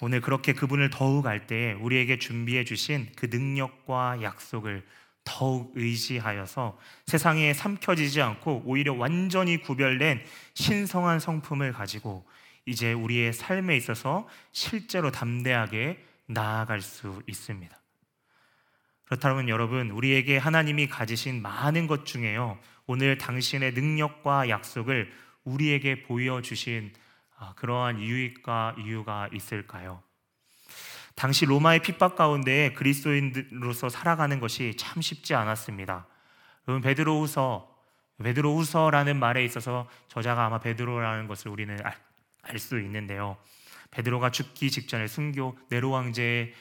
오늘 0.01 0.21
그렇게 0.21 0.55
그분을 0.55 0.91
더욱 0.91 1.25
알 1.29 1.47
때에 1.47 1.75
우리에게 1.75 2.19
준비해 2.19 2.65
주신 2.65 3.09
그 3.15 3.27
능력과 3.27 4.23
약속을 4.23 4.85
더욱 5.23 5.71
의지하여서 5.77 6.77
세상에 7.07 7.55
삼켜지지 7.55 8.23
않고 8.23 8.65
오히려 8.67 8.93
완전히 8.93 9.59
구별된 9.59 10.21
신성한 10.55 11.21
성품을 11.21 11.75
가지고 11.75 12.27
이제 12.67 12.93
우리의 12.93 13.33
삶에 13.33 13.77
있어서 13.77 14.29
실제로 14.51 15.13
담대하게 15.13 16.11
나아갈 16.33 16.81
수 16.81 17.23
있습니다. 17.27 17.77
그렇다면 19.05 19.49
여러분, 19.49 19.91
우리에게 19.91 20.39
하나님이 20.39 20.89
가지신 20.89 21.43
많은 21.43 21.87
것 21.87 22.07
중에요. 22.07 22.59
오늘 22.87 23.19
당신의 23.19 23.73
능력과 23.73 24.49
약속을 24.49 25.13
우리에게 25.45 26.03
보여주신 26.03 26.93
아, 27.39 27.55
그러한 27.57 28.01
유익과 28.01 28.77
이유가 28.79 29.29
있을까요? 29.33 30.03
당시 31.15 31.45
로마의 31.45 31.81
핍박 31.81 32.17
가운데 32.17 32.73
그리스도인으로서 32.73 33.89
살아가는 33.89 34.41
것이 34.41 34.77
참 34.79 35.03
쉽지 35.03 35.35
않았습니다. 35.35 36.07
여러분 36.67 36.81
베드로후서 36.83 37.69
베드로후서라는 38.23 39.19
말에 39.19 39.45
있어서 39.45 39.89
저자가 40.09 40.47
아마 40.47 40.59
베드로라는 40.61 41.27
것을 41.27 41.51
우리는 41.51 41.77
알 42.43 42.59
수 42.59 42.81
있는데요. 42.81 43.37
베드로가 43.93 44.31
죽기 44.31 44.71
직전에 44.71 45.07
순교 45.07 45.57
네로 45.71 45.91
왕제의 45.91 46.53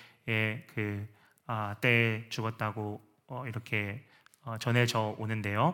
그 0.74 1.08
아, 1.48 1.76
때에 1.82 2.30
죽었다고 2.30 3.02
어, 3.28 3.46
이렇게 3.48 4.06
어, 4.44 4.58
전해져 4.58 5.16
오는데요. 5.18 5.74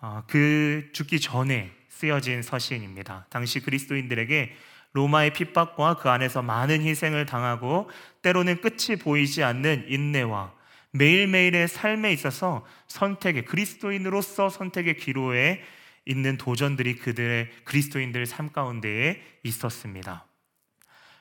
어, 0.00 0.22
그 0.28 0.90
죽기 0.92 1.20
전에 1.20 1.72
쓰여진 1.88 2.42
서신입니다. 2.42 3.26
당시 3.28 3.60
그리스도인들에게 3.60 4.54
로마의 4.92 5.32
핍박과 5.32 5.96
그 5.96 6.08
안에서 6.10 6.42
많은 6.42 6.82
희생을 6.82 7.26
당하고 7.26 7.90
때로는 8.22 8.60
끝이 8.60 8.98
보이지 9.00 9.42
않는 9.42 9.86
인내와 9.88 10.52
매일매일의 10.92 11.68
삶에 11.68 12.12
있어서 12.12 12.66
선택의 12.88 13.44
그리스도인으로서 13.44 14.48
선택의 14.48 14.96
기로에 14.96 15.60
있는 16.06 16.36
도전들이 16.36 16.96
그들의 16.96 17.50
그리스도인들 17.64 18.26
삶 18.26 18.50
가운데에 18.52 19.20
있었습니다. 19.44 20.29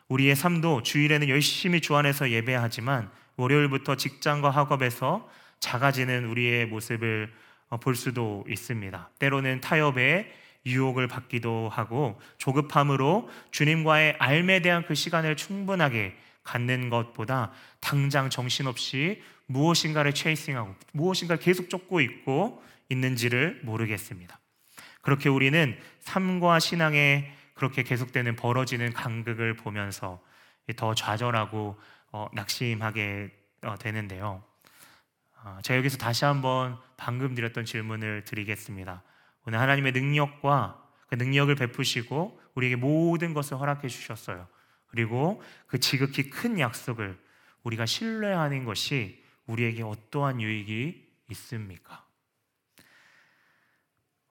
우리의 0.10 0.36
삶도 0.36 0.84
주일에는 0.84 1.30
열심히 1.30 1.82
주 1.82 1.96
안에서 1.96 2.32
예배하지만 2.32 3.10
월요일부터 3.38 3.96
직장과 3.96 4.50
학업에서 4.50 5.30
작아지는 5.60 6.26
우리의 6.26 6.66
모습을 6.66 7.32
어, 7.70 7.78
볼 7.78 7.96
수도 7.96 8.44
있습니다. 8.50 9.12
때로는 9.20 9.62
타협에 9.62 10.34
유혹을 10.66 11.08
받기도 11.08 11.70
하고 11.70 12.20
조급함으로 12.38 13.30
주님과의 13.52 14.16
알에 14.20 14.62
대한 14.62 14.84
그 14.86 14.96
시간을 14.96 15.38
충분하게 15.38 16.16
갖는 16.44 16.90
것보다 16.90 17.52
당장 17.80 18.30
정신없이 18.30 19.22
무엇인가를 19.46 20.14
체이싱하고 20.14 20.76
무엇인가를 20.94 21.42
계속 21.42 21.70
쫓고 21.70 22.02
있고 22.02 22.64
있는지를 22.90 23.62
모르겠습니다. 23.64 24.40
그렇게 25.02 25.30
우리는 25.30 25.78
삶과 26.02 26.60
신앙에 26.60 27.32
그렇게 27.60 27.84
계속되는 27.84 28.38
벌어지는 28.38 28.94
간극을 28.94 29.58
보면서 29.58 30.24
더 30.78 30.96
좌절하고 30.96 31.78
어, 32.14 32.28
낙심하게 32.32 33.32
어, 33.66 33.76
되는데요. 33.78 34.42
어, 35.44 35.60
제가 35.62 35.78
여기서 35.80 35.98
다시 35.98 36.24
한번 36.24 36.78
방금 36.96 37.36
드렸던 37.36 37.66
질문을 37.66 38.24
드리겠습니다. 38.24 39.04
오늘 39.46 39.60
하나님의 39.60 39.92
능력과 39.92 40.82
그 41.08 41.16
능력을 41.16 41.54
베푸시고 41.54 42.40
우리에게 42.56 42.78
모든 42.78 43.34
것을 43.34 43.60
허락해 43.60 43.90
주셨어요. 43.90 44.48
그리고 44.88 45.44
그 45.68 45.80
지극히 45.80 46.30
큰 46.30 46.60
약속을 46.60 47.20
우리가 47.64 47.86
신뢰하는 47.86 48.64
것이 48.64 49.22
우리에게 49.48 49.84
어떠한 49.84 50.40
유익이 50.40 51.10
있습니까? 51.32 52.06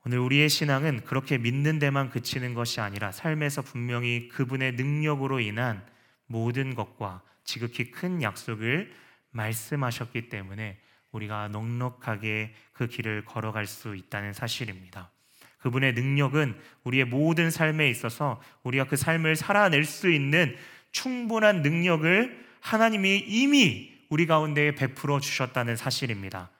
오늘 0.06 0.18
우리의 0.18 0.48
신앙은 0.48 1.04
그렇게 1.04 1.38
믿는 1.38 1.78
데만 1.78 2.10
그치는 2.10 2.54
것이 2.54 2.80
아니라 2.80 3.12
삶에서 3.12 3.62
분명히 3.62 4.28
그분의 4.28 4.72
능력으로 4.72 5.40
인한 5.40 5.84
모든 6.26 6.74
것과 6.74 7.22
지극히 7.44 7.90
큰 7.90 8.22
약속을 8.22 8.92
말씀하셨기 9.30 10.28
때문에 10.28 10.78
우리가 11.12 11.48
넉넉하게 11.48 12.54
그 12.72 12.86
길을 12.86 13.24
걸어갈 13.24 13.66
수 13.66 13.96
있다는 13.96 14.32
사실입니다. 14.32 15.10
그분의 15.58 15.94
능력은 15.94 16.58
우리의 16.84 17.04
모든 17.04 17.50
삶에 17.50 17.88
있어서 17.90 18.40
우리가 18.62 18.84
그 18.84 18.96
삶을 18.96 19.36
살아낼 19.36 19.84
수 19.84 20.10
있는 20.10 20.56
충분한 20.92 21.62
능력을 21.62 22.46
하나님이 22.60 23.24
이미 23.26 23.92
우리 24.08 24.26
가운데 24.26 24.74
베풀어 24.74 25.20
주셨다는 25.20 25.76
사실입니다. 25.76 26.50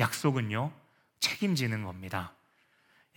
약속은요, 0.00 0.72
책임지는 1.20 1.84
겁니다. 1.84 2.32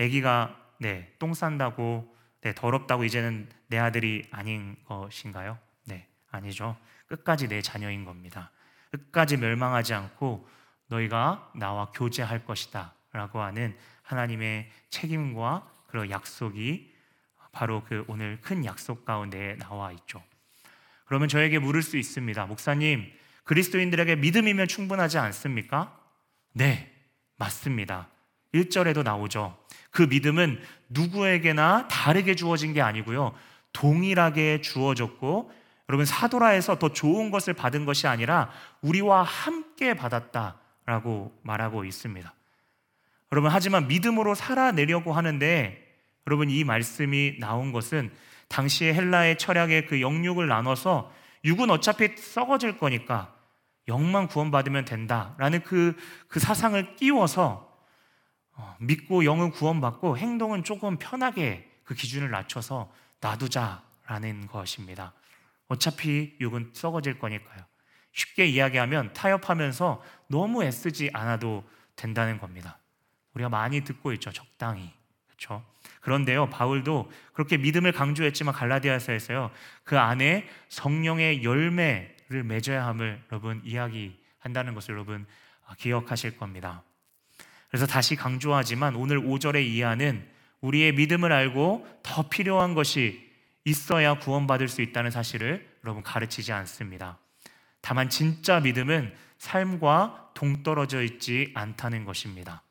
아기가 0.06 0.58
네, 0.80 1.14
똥 1.20 1.34
싼다고 1.34 2.16
네, 2.42 2.54
더럽다고 2.56 3.04
이제는 3.04 3.50
내 3.68 3.78
아들이 3.78 4.28
아닌 4.32 4.76
것인가요? 4.86 5.60
네, 5.86 6.08
아니죠. 6.32 6.76
끝까지 7.08 7.48
내 7.48 7.62
자녀인 7.62 8.04
겁니다. 8.04 8.52
끝까지 8.90 9.38
멸망하지 9.38 9.94
않고 9.94 10.48
너희가 10.88 11.52
나와 11.56 11.92
교제할 11.92 12.46
것이다. 12.46 12.94
라고 13.14 13.42
하는 13.42 13.78
하나님의 14.04 14.70
책임과 14.90 15.70
그런 15.88 16.10
약속이 16.10 16.94
바로 17.52 17.84
그 17.84 18.06
오늘 18.08 18.40
큰 18.42 18.64
약속 18.66 19.06
가운데 19.06 19.58
나와 19.60 19.92
있죠. 19.92 20.24
그러면 21.06 21.28
저에게 21.28 21.60
물을 21.60 21.82
수 21.84 21.98
있습니다. 21.98 22.46
목사님, 22.46 23.12
그리스도인들에게 23.44 24.16
믿음이면 24.16 24.68
충분하지 24.70 25.18
않습니까? 25.18 26.00
네, 26.54 26.90
맞습니다. 27.36 28.08
1절에도 28.54 29.04
나오죠. 29.04 29.61
그 29.92 30.04
믿음은 30.04 30.60
누구에게나 30.90 31.88
다르게 31.88 32.36
주어진 32.36 32.74
게 32.74 32.82
아니고요. 32.82 33.34
동일하게 33.74 34.62
주어졌고 34.62 35.52
여러분 35.90 36.06
사도라에서 36.06 36.80
더 36.80 36.90
좋은 36.90 37.32
것을 37.32 37.54
받은 37.54 37.86
것이 37.86 38.08
아니라 38.08 38.50
우리와 38.82 39.24
함께 39.24 39.94
받았다라고 39.94 41.38
말하고 41.44 41.86
있습니다. 41.86 42.34
여러분 43.32 43.52
하지만 43.52 43.88
믿음으로 43.88 44.36
살아내려고 44.36 45.14
하는데 45.14 45.82
여러분 46.28 46.50
이 46.50 46.64
말씀이 46.64 47.40
나온 47.40 47.72
것은 47.72 48.12
당시의 48.48 48.94
헬라의 48.94 49.38
철학의 49.38 49.86
그 49.86 50.02
영육을 50.02 50.48
나눠서 50.48 51.12
육은 51.44 51.70
어차피 51.70 52.16
썩어질 52.16 52.78
거니까 52.78 53.34
영만 53.88 54.28
구원받으면 54.28 54.86
된다라는 54.86 55.64
그, 55.64 55.96
그 56.28 56.40
사상을 56.40 56.96
끼워서 56.96 57.68
어, 57.70 57.71
믿고 58.80 59.26
영은 59.26 59.52
구원받고 59.52 60.18
행동은 60.18 60.64
조금 60.64 60.98
편하게 60.98 61.70
그 61.84 61.94
기준을 61.94 62.32
낮춰서 62.32 62.92
놔두자라는 63.22 64.48
것입니다. 64.48 65.14
어차피 65.68 66.36
육은 66.40 66.72
썩어질 66.74 67.20
거니까요. 67.20 67.64
쉽게 68.14 68.46
이야기하면 68.46 69.14
타협하면서 69.14 70.04
너무 70.28 70.64
애쓰지 70.64 71.12
않아도 71.14 71.64
된다는 71.96 72.40
겁니다. 72.40 72.78
우리가 73.34 73.50
많이 73.50 73.82
듣고 73.82 74.12
있죠. 74.14 74.32
적당히. 74.32 74.92
그렇죠? 75.28 75.64
그런데요. 76.02 76.50
바울도 76.50 77.12
그렇게 77.34 77.58
믿음을 77.58 77.92
강조했지만 77.92 78.54
갈라디아서에서요. 78.54 79.52
그 79.84 79.98
안에 79.98 80.48
성령의 80.70 81.44
열매를 81.44 82.44
맺어야 82.44 82.86
함을 82.86 83.24
여러분 83.32 83.62
이야기한다는 83.64 84.74
것을 84.74 84.94
여러분 84.94 85.26
기억하실 85.78 86.38
겁니다. 86.38 86.84
그래서 87.72 87.88
다시 87.88 88.18
강조하지만 88.18 88.96
오늘 88.96 89.20
5절의 89.22 89.66
이하는 89.66 90.28
우리의 90.60 90.92
믿음을 90.92 91.32
알고 91.32 91.88
더 92.04 92.28
필요한 92.28 92.76
것이 92.76 93.32
있어야 93.64 94.20
구원받을 94.20 94.68
수 94.68 94.82
있다는 94.82 95.10
사실을 95.10 95.68
여러분 95.86 96.04
가르치지 96.04 96.52
않습니다. 96.52 97.18
다만 97.80 98.10
진짜 98.10 98.60
믿음은 98.60 99.14
삶과 99.38 100.32
동떨어져 100.34 101.02
있지 101.04 101.52
않다는 101.56 102.04
것입니다. 102.04 102.62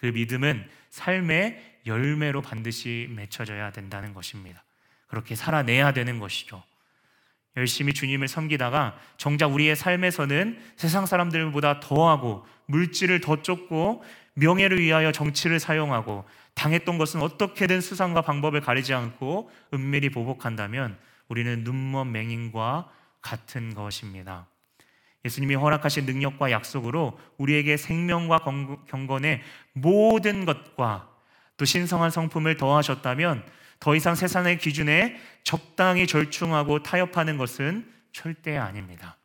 그 0.00 0.06
믿음은 0.06 0.68
삶의 0.90 1.80
열매로 1.86 2.42
반드시 2.42 3.08
맺혀져야 3.14 3.70
된다는 3.70 4.12
것입니다. 4.12 4.64
그렇게 5.06 5.36
살아내야 5.36 5.92
되는 5.92 6.18
것이죠. 6.18 6.62
열심히 7.56 7.92
주님을 7.92 8.28
섬기다가 8.28 8.96
정작 9.16 9.52
우리의 9.52 9.74
삶에서는 9.74 10.58
세상 10.76 11.06
사람들보다 11.06 11.80
더하고 11.80 12.46
물질을 12.66 13.20
더 13.20 13.42
쫓고 13.42 14.04
명예를 14.34 14.78
위하여 14.80 15.10
정치를 15.10 15.58
사용하고 15.58 16.24
당했던 16.54 16.98
것은 16.98 17.20
어떻게든 17.20 17.80
수상과 17.80 18.22
방법을 18.22 18.60
가리지 18.60 18.94
않고 18.94 19.50
은밀히 19.74 20.10
보복한다면 20.10 20.96
우리는 21.28 21.64
눈먼 21.64 22.12
맹인과 22.12 22.90
같은 23.20 23.74
것입니다. 23.74 24.46
예수님이 25.24 25.56
허락하신 25.56 26.06
능력과 26.06 26.50
약속으로 26.50 27.18
우리에게 27.38 27.76
생명과 27.76 28.40
경건의 28.88 29.42
모든 29.72 30.44
것과 30.44 31.08
또 31.56 31.64
신성한 31.64 32.10
성품을 32.10 32.56
더하셨다면 32.56 33.44
더 33.80 33.94
이상 33.94 34.14
세상의 34.14 34.58
기준에 34.58 35.18
적당히 35.44 36.06
절충하고 36.06 36.82
타협하는 36.82 37.36
것은 37.38 37.90
절대 38.12 38.56
아닙니다. 38.56 39.16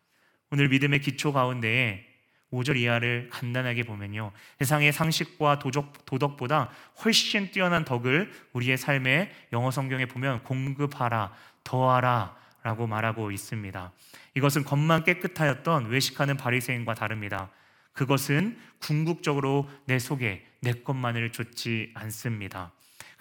오늘 0.51 0.69
믿음의 0.69 0.99
기초 1.01 1.33
가운데에 1.33 2.05
5절 2.51 2.77
이하를 2.77 3.29
간단하게 3.31 3.83
보면요. 3.83 4.31
세상의 4.59 4.93
상식과 4.93 5.57
도적, 5.57 6.05
도덕보다 6.05 6.69
훨씬 7.03 7.49
뛰어난 7.51 7.83
덕을 7.83 8.31
우리의 8.53 8.77
삶에 8.77 9.31
영어 9.51 9.71
성경에 9.71 10.05
보면 10.05 10.43
공급하라, 10.43 11.33
더하라 11.63 12.35
라고 12.61 12.87
말하고 12.87 13.31
있습니다. 13.31 13.91
이것은 14.35 14.63
겉만 14.63 15.03
깨끗하였던 15.03 15.87
외식하는 15.87 16.37
바리새인과 16.37 16.93
다릅니다. 16.93 17.49
그것은 17.91 18.57
궁극적으로 18.79 19.69
내 19.85 19.99
속에 19.99 20.45
내 20.61 20.73
것만을 20.73 21.31
쫓지 21.31 21.91
않습니다. 21.95 22.71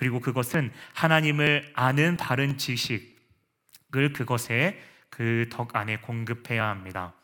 그리고 0.03 0.19
그것은 0.19 0.73
하나님을 0.95 1.71
아는 1.77 2.17
바른 2.17 2.59
지식을 2.59 4.13
그것에 4.13 4.83
그 5.09 5.47
덕 5.49 5.77
안에 5.77 5.99
공급해야 5.99 6.67
합니다. 6.67 7.15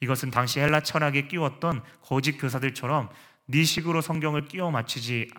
이것은 0.00 0.32
당시 0.32 0.58
헬라 0.58 0.80
철학에 0.80 1.28
끼웠던 1.28 1.84
거짓 2.02 2.32
교사들처럼 2.32 3.10
네 3.44 3.62
식으로 3.62 4.00
성경을 4.00 4.48
끼워 4.48 4.72
맞추지 4.72 5.30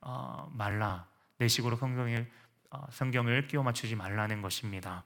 어, 0.00 0.50
말라. 0.52 1.06
내 1.38 1.46
식으로 1.46 1.76
성경을 1.76 2.28
어, 2.70 2.86
성경을 2.90 3.46
끼워 3.46 3.62
맞추지 3.62 3.94
말라는 3.94 4.42
것입니다. 4.42 5.04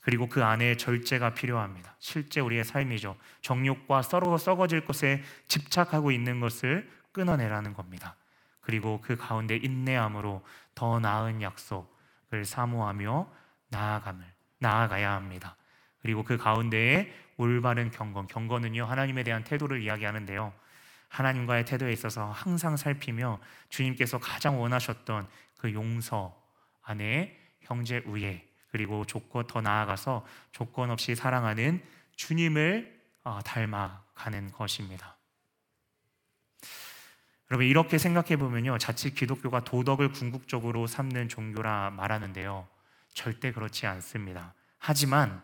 그리고 0.00 0.30
그 0.30 0.42
안에 0.42 0.78
절제가 0.78 1.34
필요합니다. 1.34 1.94
실제 1.98 2.40
우리의 2.40 2.64
삶이죠. 2.64 3.18
정욕과 3.42 4.00
썩어 4.00 4.38
썩어질 4.38 4.86
것에 4.86 5.22
집착하고 5.46 6.10
있는 6.10 6.40
것을 6.40 6.90
끊어내라는 7.12 7.74
겁니다. 7.74 8.16
그리고 8.70 9.00
그 9.00 9.16
가운데 9.16 9.56
인내함으로 9.56 10.44
더 10.76 11.00
나은 11.00 11.42
약속을 11.42 12.44
사모하며 12.44 13.28
나아감을 13.70 14.24
나아가야 14.60 15.10
합니다. 15.10 15.56
그리고 16.02 16.22
그 16.22 16.36
가운데에 16.36 17.12
올바른 17.36 17.90
경건, 17.90 18.28
경건은요 18.28 18.84
하나님에 18.84 19.24
대한 19.24 19.42
태도를 19.42 19.82
이야기하는데요. 19.82 20.52
하나님과의 21.08 21.64
태도에 21.64 21.92
있어서 21.92 22.30
항상 22.30 22.76
살피며 22.76 23.40
주님께서 23.70 24.18
가장 24.20 24.60
원하셨던 24.60 25.26
그 25.58 25.72
용서 25.72 26.40
안에 26.82 27.36
형제 27.62 28.04
우애 28.06 28.46
그리고 28.70 29.04
조건 29.04 29.48
더 29.48 29.60
나아가서 29.60 30.24
조건 30.52 30.92
없이 30.92 31.16
사랑하는 31.16 31.82
주님을 32.14 33.00
어, 33.24 33.40
닮아가는 33.44 34.52
것입니다. 34.52 35.16
여러분 37.50 37.66
이렇게 37.66 37.98
생각해 37.98 38.36
보면요 38.36 38.78
자칫 38.78 39.14
기독교가 39.14 39.64
도덕을 39.64 40.12
궁극적으로 40.12 40.86
삼는 40.86 41.28
종교라 41.28 41.90
말하는데요 41.90 42.68
절대 43.12 43.50
그렇지 43.50 43.86
않습니다. 43.86 44.54
하지만 44.78 45.42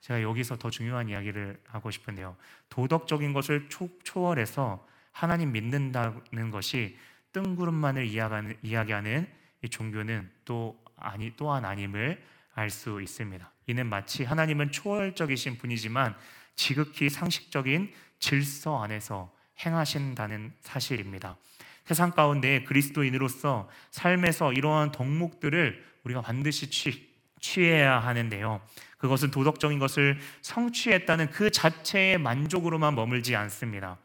제가 0.00 0.22
여기서 0.22 0.56
더 0.56 0.70
중요한 0.70 1.10
이야기를 1.10 1.60
하고 1.68 1.90
싶은데요 1.90 2.36
도덕적인 2.70 3.34
것을 3.34 3.68
초, 3.68 3.90
초월해서 4.02 4.86
하나님 5.12 5.52
믿는다는 5.52 6.50
것이 6.50 6.96
뜬구름만을 7.32 8.06
이야기하는, 8.06 8.56
이야기하는 8.62 9.28
이 9.62 9.68
종교는 9.68 10.30
또 10.46 10.82
아니 10.96 11.36
또한 11.36 11.66
아님을 11.66 12.22
알 12.54 12.70
수 12.70 13.02
있습니다. 13.02 13.52
이는 13.66 13.86
마치 13.86 14.24
하나님은 14.24 14.72
초월적이신 14.72 15.58
분이지만 15.58 16.16
지극히 16.54 17.10
상식적인 17.10 17.92
질서 18.18 18.82
안에서 18.82 19.35
행하신다는 19.64 20.52
사실입니다. 20.60 21.36
세상 21.84 22.10
가운데 22.10 22.64
그리스도인으로서 22.64 23.68
삶에서 23.90 24.52
이러한 24.52 24.92
덕목들을 24.92 25.84
우리가 26.04 26.20
반드시 26.20 26.68
취, 26.68 27.08
취해야 27.40 27.98
하는데요. 28.00 28.60
그것은 28.98 29.30
도덕적인 29.30 29.78
것을 29.78 30.18
성취했다는 30.42 31.30
그 31.30 31.50
자체의 31.50 32.18
만족으로만 32.18 32.94
머물지 32.94 33.36
않습니다. 33.36 33.98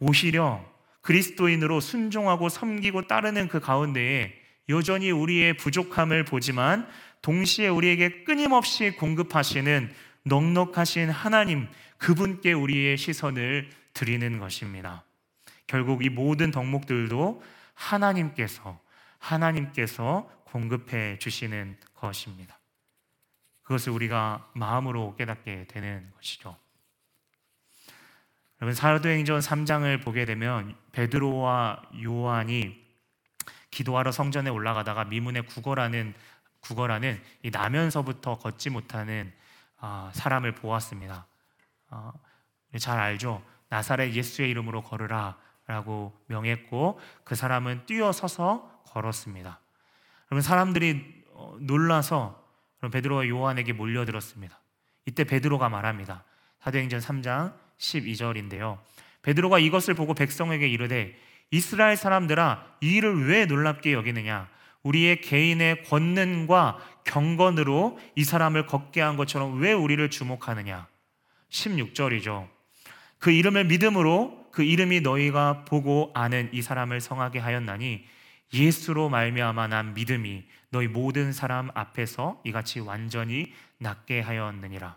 오히려 0.00 0.64
그리스도인으로 1.02 1.80
순종하고 1.80 2.48
섬기고 2.48 3.06
따르는 3.06 3.48
그 3.48 3.60
가운데에 3.60 4.34
여전히 4.68 5.10
우리의 5.10 5.56
부족함을 5.56 6.24
보지만 6.24 6.88
동시에 7.22 7.68
우리에게 7.68 8.24
끊임없이 8.24 8.90
공급하시는 8.92 9.92
넉넉하신 10.24 11.10
하나님 11.10 11.68
그분께 12.00 12.52
우리의 12.54 12.96
시선을 12.96 13.70
드리는 13.92 14.38
것입니다. 14.38 15.04
결국 15.66 16.04
이 16.04 16.08
모든 16.08 16.50
덕목들도 16.50 17.42
하나님께서 17.74 18.80
하나님께서 19.18 20.28
공급해 20.44 21.18
주시는 21.18 21.76
것입니다. 21.94 22.58
그것을 23.62 23.92
우리가 23.92 24.50
마음으로 24.54 25.14
깨닫게 25.16 25.66
되는 25.68 26.10
것이죠. 26.16 26.56
여러분 28.60 28.74
사도행전 28.74 29.40
3장을 29.40 30.02
보게 30.02 30.24
되면 30.24 30.74
베드로와 30.92 31.82
요한이 32.02 32.82
기도하러 33.70 34.10
성전에 34.10 34.50
올라가다가 34.50 35.04
미문에 35.04 35.42
구걸하는 35.42 36.14
구걸하는 36.60 37.22
이 37.42 37.50
나면서부터 37.50 38.38
걷지 38.38 38.70
못하는 38.70 39.32
아, 39.78 40.10
사람을 40.14 40.54
보았습니다. 40.54 41.29
아, 41.90 42.12
잘 42.78 42.98
알죠? 42.98 43.42
나사렛 43.68 44.12
예수의 44.12 44.50
이름으로 44.50 44.82
걸으라라고 44.82 46.18
명했고 46.26 47.00
그 47.24 47.34
사람은 47.34 47.86
뛰어서서 47.86 48.82
걸었습니다. 48.86 49.60
그러면 50.26 50.42
사람들이 50.42 51.24
어, 51.32 51.56
놀라서 51.60 52.42
베드로와 52.92 53.28
요한에게 53.28 53.72
몰려들었습니다. 53.72 54.58
이때 55.06 55.24
베드로가 55.24 55.68
말합니다. 55.68 56.24
사도행전 56.60 57.00
3장 57.00 57.54
12절인데요. 57.78 58.78
베드로가 59.22 59.58
이것을 59.58 59.94
보고 59.94 60.14
백성에게 60.14 60.68
이르되 60.68 61.16
이스라엘 61.50 61.96
사람들아 61.96 62.64
이 62.80 62.96
일을 62.96 63.28
왜 63.28 63.46
놀랍게 63.46 63.92
여기느냐 63.92 64.48
우리의 64.82 65.20
개인의 65.20 65.84
권능과 65.84 66.78
경건으로 67.04 67.98
이 68.14 68.24
사람을 68.24 68.66
걷게 68.66 69.00
한 69.00 69.16
것처럼 69.16 69.60
왜 69.60 69.72
우리를 69.72 70.08
주목하느냐 70.10 70.86
16절이죠. 71.50 72.48
그 73.18 73.30
이름을 73.30 73.66
믿음으로 73.66 74.48
그 74.50 74.62
이름이 74.62 75.00
너희가 75.00 75.64
보고 75.64 76.10
아는 76.14 76.48
이 76.52 76.62
사람을 76.62 77.00
성하게 77.00 77.38
하였나니 77.38 78.04
예수로 78.52 79.08
말미암아 79.08 79.68
난 79.68 79.94
믿음이 79.94 80.44
너희 80.70 80.88
모든 80.88 81.32
사람 81.32 81.70
앞에서 81.74 82.40
이같이 82.44 82.80
완전히 82.80 83.52
낫게 83.78 84.20
하였느니라. 84.20 84.96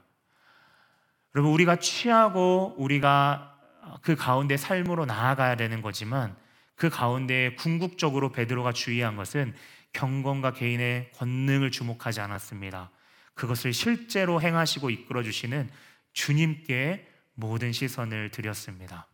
여러분 1.35 1.51
우리가 1.51 1.77
취하고 1.77 2.75
우리가 2.77 3.55
그 4.01 4.15
가운데 4.15 4.57
삶으로 4.57 5.05
나아가야 5.05 5.55
되는 5.55 5.81
거지만 5.81 6.35
그 6.75 6.89
가운데 6.89 7.55
궁극적으로 7.55 8.31
베드로가 8.31 8.71
주의한 8.71 9.15
것은 9.15 9.53
경건과 9.93 10.53
개인의 10.53 11.11
권능을 11.15 11.71
주목하지 11.71 12.21
않았습니다. 12.21 12.89
그것을 13.35 13.73
실제로 13.73 14.41
행하시고 14.41 14.89
이끌어 14.89 15.23
주시는 15.23 15.69
주님께 16.13 17.07
모든 17.33 17.71
시선을 17.71 18.29
드렸습니다. 18.29 19.07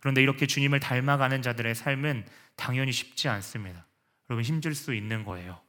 그런데 0.00 0.22
이렇게 0.22 0.46
주님을 0.46 0.80
닮아가는 0.80 1.42
자들의 1.42 1.74
삶은 1.74 2.26
당연히 2.54 2.92
쉽지 2.92 3.28
않습니다. 3.28 3.86
여러분 4.28 4.44
힘줄 4.44 4.74
수 4.74 4.94
있는 4.94 5.24
거예요. 5.24 5.60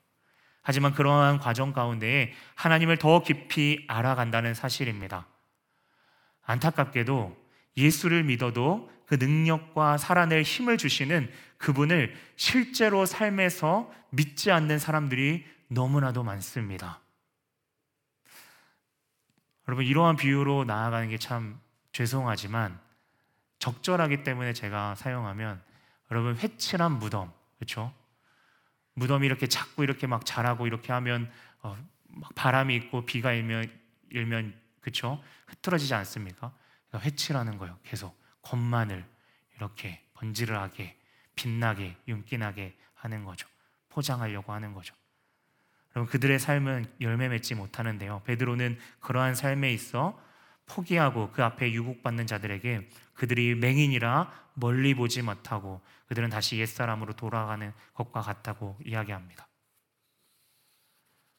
하지만 0.62 0.94
그러한 0.94 1.40
과정 1.40 1.72
가운데 1.72 2.34
하나님을 2.56 2.98
더 2.98 3.24
깊이 3.24 3.86
알아간다는 3.88 4.54
사실입니다. 4.54 5.28
안타깝게도 6.44 7.38
예수를 7.78 8.24
믿어도 8.24 8.92
그 9.06 9.16
능력과 9.16 9.98
살아낼 9.98 10.42
힘을 10.42 10.78
주시는 10.78 11.32
그분을 11.58 12.14
실제로 12.36 13.06
삶에서 13.06 13.92
믿지 14.10 14.52
않는 14.52 14.80
사람들이 14.80 15.46
너무나도 15.70 16.24
많습니다. 16.24 17.02
여러분, 19.68 19.86
이러한 19.86 20.16
비유로 20.16 20.64
나아가는 20.66 21.10
게 21.10 21.18
참 21.18 21.60
죄송하지만 21.92 22.80
적절하기 23.60 24.24
때문에 24.24 24.54
제가 24.54 24.96
사용하면 24.96 25.62
여러분, 26.12 26.38
회칠한 26.38 27.00
무덤, 27.00 27.32
그렇죠? 27.58 27.92
무덤이 28.94 29.26
이렇게 29.26 29.48
자꾸 29.48 29.84
이렇게 29.84 30.06
막 30.08 30.26
자라고 30.26 30.68
이렇게 30.68 30.94
하면 30.94 31.32
어, 31.62 31.76
바람이 32.36 32.76
있고 32.76 33.06
비가 33.06 33.32
일면 33.34 33.70
일면 34.10 34.54
그렇죠? 34.80 35.22
흐트러지지 35.48 35.94
않습니까? 35.96 36.54
그러니까 36.88 37.10
회칠하는 37.10 37.58
거예요. 37.58 37.78
계속 37.84 38.16
겉만을 38.44 39.06
이렇게 39.56 40.04
번지르하게 40.14 40.98
빛나게 41.36 41.98
윤기나게 42.08 42.78
하는 42.94 43.24
거죠. 43.26 43.48
포장하려고 43.90 44.54
하는 44.54 44.74
거죠. 44.74 44.96
그럼 45.98 46.06
그들의 46.06 46.38
삶은 46.38 46.86
열매 47.02 47.28
맺지 47.28 47.56
못하는데요. 47.56 48.22
베드로는 48.24 48.78
그러한 49.00 49.34
삶에 49.34 49.74
있어 49.74 50.22
포기하고 50.68 51.32
그 51.32 51.44
앞에 51.44 51.72
유혹받는 51.72 52.28
자들에게 52.28 52.88
그들이 53.16 53.56
맹인이라 53.56 54.52
멀리 54.54 54.94
보지 54.94 55.24
못하고 55.24 55.82
그들은 56.06 56.30
다시 56.30 56.60
옛사람으로 56.60 57.14
돌아가는 57.14 57.74
것과 57.96 58.22
같다고 58.22 58.78
이야기합니다. 58.86 59.48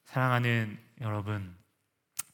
사랑하는 0.07 0.77
여러분, 1.03 1.57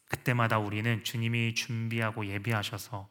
그때마다 0.06 0.58
우리는 0.58 1.04
주님이 1.04 1.54
준비하고 1.54 2.24
예비하셔서 2.24 3.06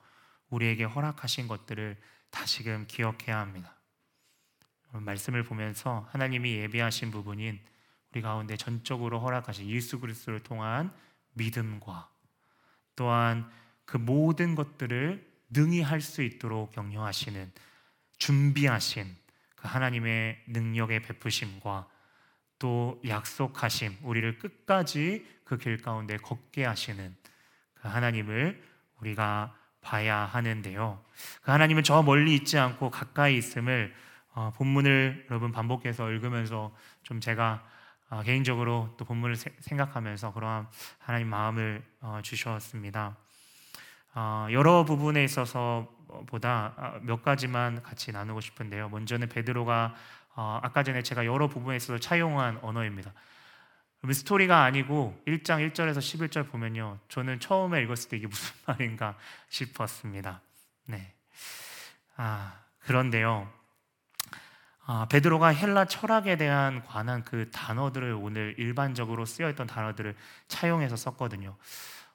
우리에게 0.49 0.85
허락하신 0.85 1.47
것들을 1.47 2.01
다시금 2.31 2.85
기억해야 2.87 3.39
합니다. 3.39 3.75
말씀을 4.91 5.43
보면서 5.43 6.07
하나님이 6.11 6.55
예비하신 6.55 7.11
부분인 7.11 7.61
우리 8.13 8.21
가운데 8.21 8.55
전적으로 8.55 9.19
허락하신 9.19 9.67
예수 9.71 9.99
그리스도를 9.99 10.41
통한 10.41 10.93
믿음과 11.33 12.09
또한 12.95 13.49
그 13.85 13.97
모든 13.97 14.53
것들을 14.53 15.33
능히 15.49 15.81
할 15.81 15.99
수 15.99 16.21
있도록 16.21 16.71
격려하시는 16.73 17.51
준비하신 18.19 19.15
그 19.55 19.67
하나님의 19.67 20.43
능력의 20.47 21.01
베푸심과 21.01 21.87
또 22.59 23.01
약속하심, 23.07 23.97
우리를 24.03 24.37
끝까지 24.37 25.25
그 25.43 25.57
길 25.57 25.81
가운데 25.81 26.17
걷게 26.17 26.65
하시는 26.65 27.15
그 27.73 27.87
하나님을 27.87 28.63
우리가 29.01 29.57
봐야 29.81 30.17
하는데요. 30.17 31.03
그 31.41 31.51
하나님은 31.51 31.81
저 31.83 32.03
멀리 32.03 32.35
있지 32.35 32.59
않고 32.59 32.91
가까이 32.91 33.37
있음을 33.37 33.93
어, 34.35 34.51
본문을 34.55 35.27
여러분 35.31 35.51
반복해서 35.51 36.11
읽으면서 36.11 36.75
좀 37.01 37.19
제가 37.19 37.63
어, 37.63 37.72
개인적으로 38.25 38.93
또 38.97 39.05
본문을 39.05 39.35
세, 39.35 39.51
생각하면서 39.59 40.33
그러한 40.33 40.67
하나님 40.99 41.27
마음을 41.29 41.83
어, 42.01 42.19
주셨습니다. 42.21 43.17
어, 44.15 44.47
여러 44.51 44.85
부분에 44.85 45.23
있어서 45.23 45.87
보다 46.27 46.73
어, 46.77 46.99
몇 47.01 47.23
가지만 47.23 47.81
같이 47.81 48.11
나누고 48.11 48.41
싶은데요. 48.41 48.89
먼저는 48.89 49.29
베드로가 49.29 49.95
어, 50.35 50.59
아까 50.61 50.83
전에 50.83 51.01
제가 51.01 51.25
여러 51.25 51.47
부분에 51.47 51.77
있어서 51.77 51.99
차용한 51.99 52.59
언어입니다. 52.61 53.13
스토리가 54.11 54.63
아니고 54.63 55.21
1장 55.25 55.71
1절에서 55.71 55.99
11절 55.99 56.49
보면요. 56.49 56.99
저는 57.07 57.39
처음에 57.39 57.81
읽었을 57.83 58.09
때 58.09 58.17
이게 58.17 58.27
무슨 58.27 58.53
말인가 58.67 59.17
싶었습니다. 59.49 60.41
네. 60.87 61.13
아, 62.17 62.59
그런데요. 62.79 63.49
아, 64.85 65.07
베드로가 65.09 65.47
헬라 65.49 65.85
철학에 65.85 66.35
대한 66.35 66.83
관한 66.83 67.23
그 67.23 67.49
단어들을 67.51 68.17
오늘 68.19 68.53
일반적으로 68.57 69.25
쓰여 69.25 69.49
있던 69.51 69.65
단어들을 69.65 70.13
차용해서 70.49 70.97
썼거든요. 70.97 71.55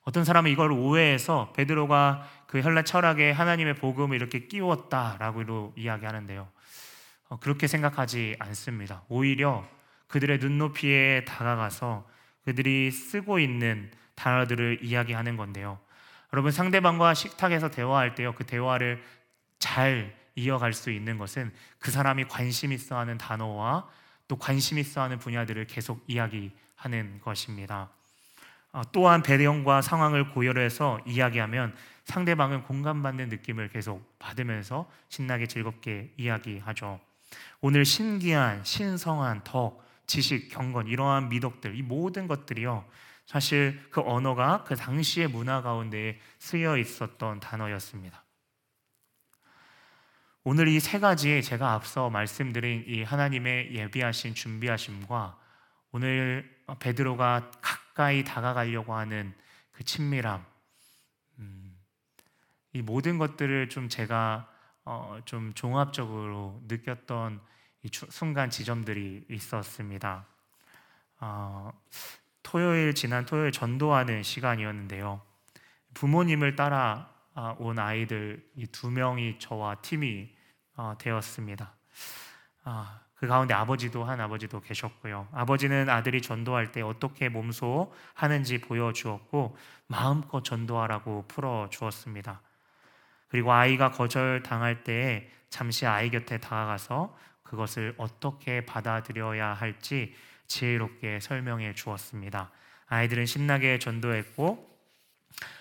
어떤 0.04 0.24
사람은 0.24 0.50
이걸 0.50 0.72
오해해서 0.72 1.52
베드로가 1.56 2.28
그 2.46 2.60
헬라 2.60 2.82
철학에 2.82 3.30
하나님의 3.30 3.74
복음을 3.76 4.16
이렇게 4.16 4.46
끼웠다라고 4.46 5.72
이야기하는데요. 5.76 6.48
어, 7.30 7.38
그렇게 7.40 7.66
생각하지 7.66 8.36
않습니다. 8.38 9.02
오히려 9.08 9.66
그들의 10.08 10.38
눈높이에 10.38 11.24
다가가서 11.24 12.06
그들이 12.44 12.90
쓰고 12.90 13.38
있는 13.38 13.90
단어들을 14.14 14.80
이야기하는 14.82 15.36
건데요. 15.36 15.78
여러분 16.34 16.52
상대방과 16.52 17.14
식탁에서 17.14 17.70
대화할 17.70 18.14
때요. 18.14 18.34
그 18.34 18.44
대화를 18.44 19.02
잘 19.58 20.17
이어갈 20.38 20.72
수 20.72 20.90
있는 20.90 21.18
것은 21.18 21.52
그 21.78 21.90
사람이 21.90 22.24
관심 22.24 22.72
있어 22.72 22.96
하는 22.96 23.18
단어와 23.18 23.88
또 24.28 24.36
관심 24.36 24.78
있어 24.78 25.02
하는 25.02 25.18
분야들을 25.18 25.66
계속 25.66 26.04
이야기하는 26.06 27.20
것입니다. 27.22 27.90
어, 28.72 28.82
또한 28.92 29.22
배경과 29.22 29.80
상황을 29.80 30.30
고려해서 30.30 31.00
이야기하면 31.06 31.74
상대방은 32.04 32.62
공감받는 32.62 33.28
느낌을 33.30 33.68
계속 33.68 34.18
받으면서 34.18 34.90
신나게 35.08 35.46
즐겁게 35.46 36.12
이야기하죠. 36.16 37.00
오늘 37.60 37.84
신기한, 37.84 38.64
신성한 38.64 39.42
덕, 39.44 39.84
지식, 40.06 40.48
경건 40.50 40.86
이러한 40.86 41.28
미덕들 41.28 41.76
이 41.76 41.82
모든 41.82 42.28
것들이요. 42.28 42.84
사실 43.26 43.78
그 43.90 44.00
언어가 44.00 44.64
그 44.64 44.74
당시의 44.74 45.28
문화 45.28 45.60
가운데 45.60 46.18
쓰여 46.38 46.78
있었던 46.78 47.40
단어였습니다. 47.40 48.22
오늘 50.50 50.66
이 50.68 50.80
세 50.80 50.98
가지 50.98 51.42
제가 51.42 51.74
앞서 51.74 52.08
말씀드린 52.08 52.82
이 52.86 53.02
하나님의 53.02 53.74
예비하신 53.74 54.34
준비하심과 54.34 55.38
오늘 55.92 56.50
베드로가 56.78 57.50
가까이 57.60 58.24
다가가려고 58.24 58.94
하는 58.94 59.34
그 59.72 59.84
친밀함, 59.84 60.42
음, 61.40 61.76
이 62.72 62.80
모든 62.80 63.18
것들을 63.18 63.68
좀 63.68 63.90
제가 63.90 64.50
어, 64.86 65.20
좀 65.26 65.52
종합적으로 65.52 66.62
느꼈던 66.66 67.42
순간 68.08 68.48
지점들이 68.48 69.26
있었습니다. 69.28 70.24
어, 71.20 71.70
토요일 72.42 72.94
지난 72.94 73.26
토요일 73.26 73.52
전도하는 73.52 74.22
시간이었는데요. 74.22 75.20
부모님을 75.92 76.56
따라 76.56 77.12
아, 77.34 77.54
온 77.58 77.78
아이들 77.78 78.50
두 78.72 78.90
명이 78.90 79.40
저와 79.40 79.82
팀이 79.82 80.37
어, 80.78 80.94
되었습니다. 80.96 81.74
아, 82.62 83.00
그 83.16 83.26
가운데 83.26 83.52
아버지도 83.52 84.04
한 84.04 84.20
아버지도 84.20 84.60
계셨고요. 84.60 85.26
아버지는 85.32 85.90
아들이 85.90 86.22
전도할 86.22 86.70
때 86.70 86.82
어떻게 86.82 87.28
몸소 87.28 87.92
하는지 88.14 88.60
보여주었고 88.60 89.56
마음껏 89.88 90.44
전도하라고 90.44 91.24
풀어 91.26 91.68
주었습니다. 91.70 92.40
그리고 93.26 93.52
아이가 93.52 93.90
거절 93.90 94.44
당할 94.44 94.84
때 94.84 95.28
잠시 95.50 95.84
아이 95.84 96.10
곁에 96.10 96.38
다가가서 96.38 97.16
그것을 97.42 97.94
어떻게 97.98 98.64
받아들여야 98.64 99.54
할지 99.54 100.14
지혜롭게 100.46 101.18
설명해 101.18 101.74
주었습니다. 101.74 102.52
아이들은 102.86 103.26
신나게 103.26 103.80
전도했고 103.80 104.68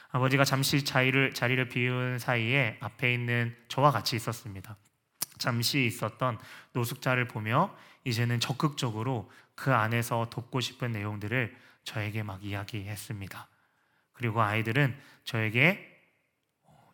아버지가 0.10 0.46
잠시 0.46 0.86
자리를, 0.86 1.34
자리를 1.34 1.70
비운 1.70 2.20
사이에 2.20 2.78
앞에 2.82 3.14
있는 3.14 3.56
저와 3.68 3.92
같이 3.92 4.16
있었습니다. 4.16 4.78
잠시 5.38 5.86
있었던 5.86 6.40
노숙자를 6.74 7.28
보며 7.28 7.76
이제는 8.04 8.40
적극적으로 8.40 9.32
그 9.56 9.74
안에서 9.74 10.30
돕고 10.30 10.60
싶은 10.62 10.92
내용들을 10.92 11.56
저에게 11.84 12.24
막 12.24 12.44
이야기했습니다. 12.44 13.48
그리고 14.14 14.42
아이들은 14.42 14.98
저에게 15.24 15.96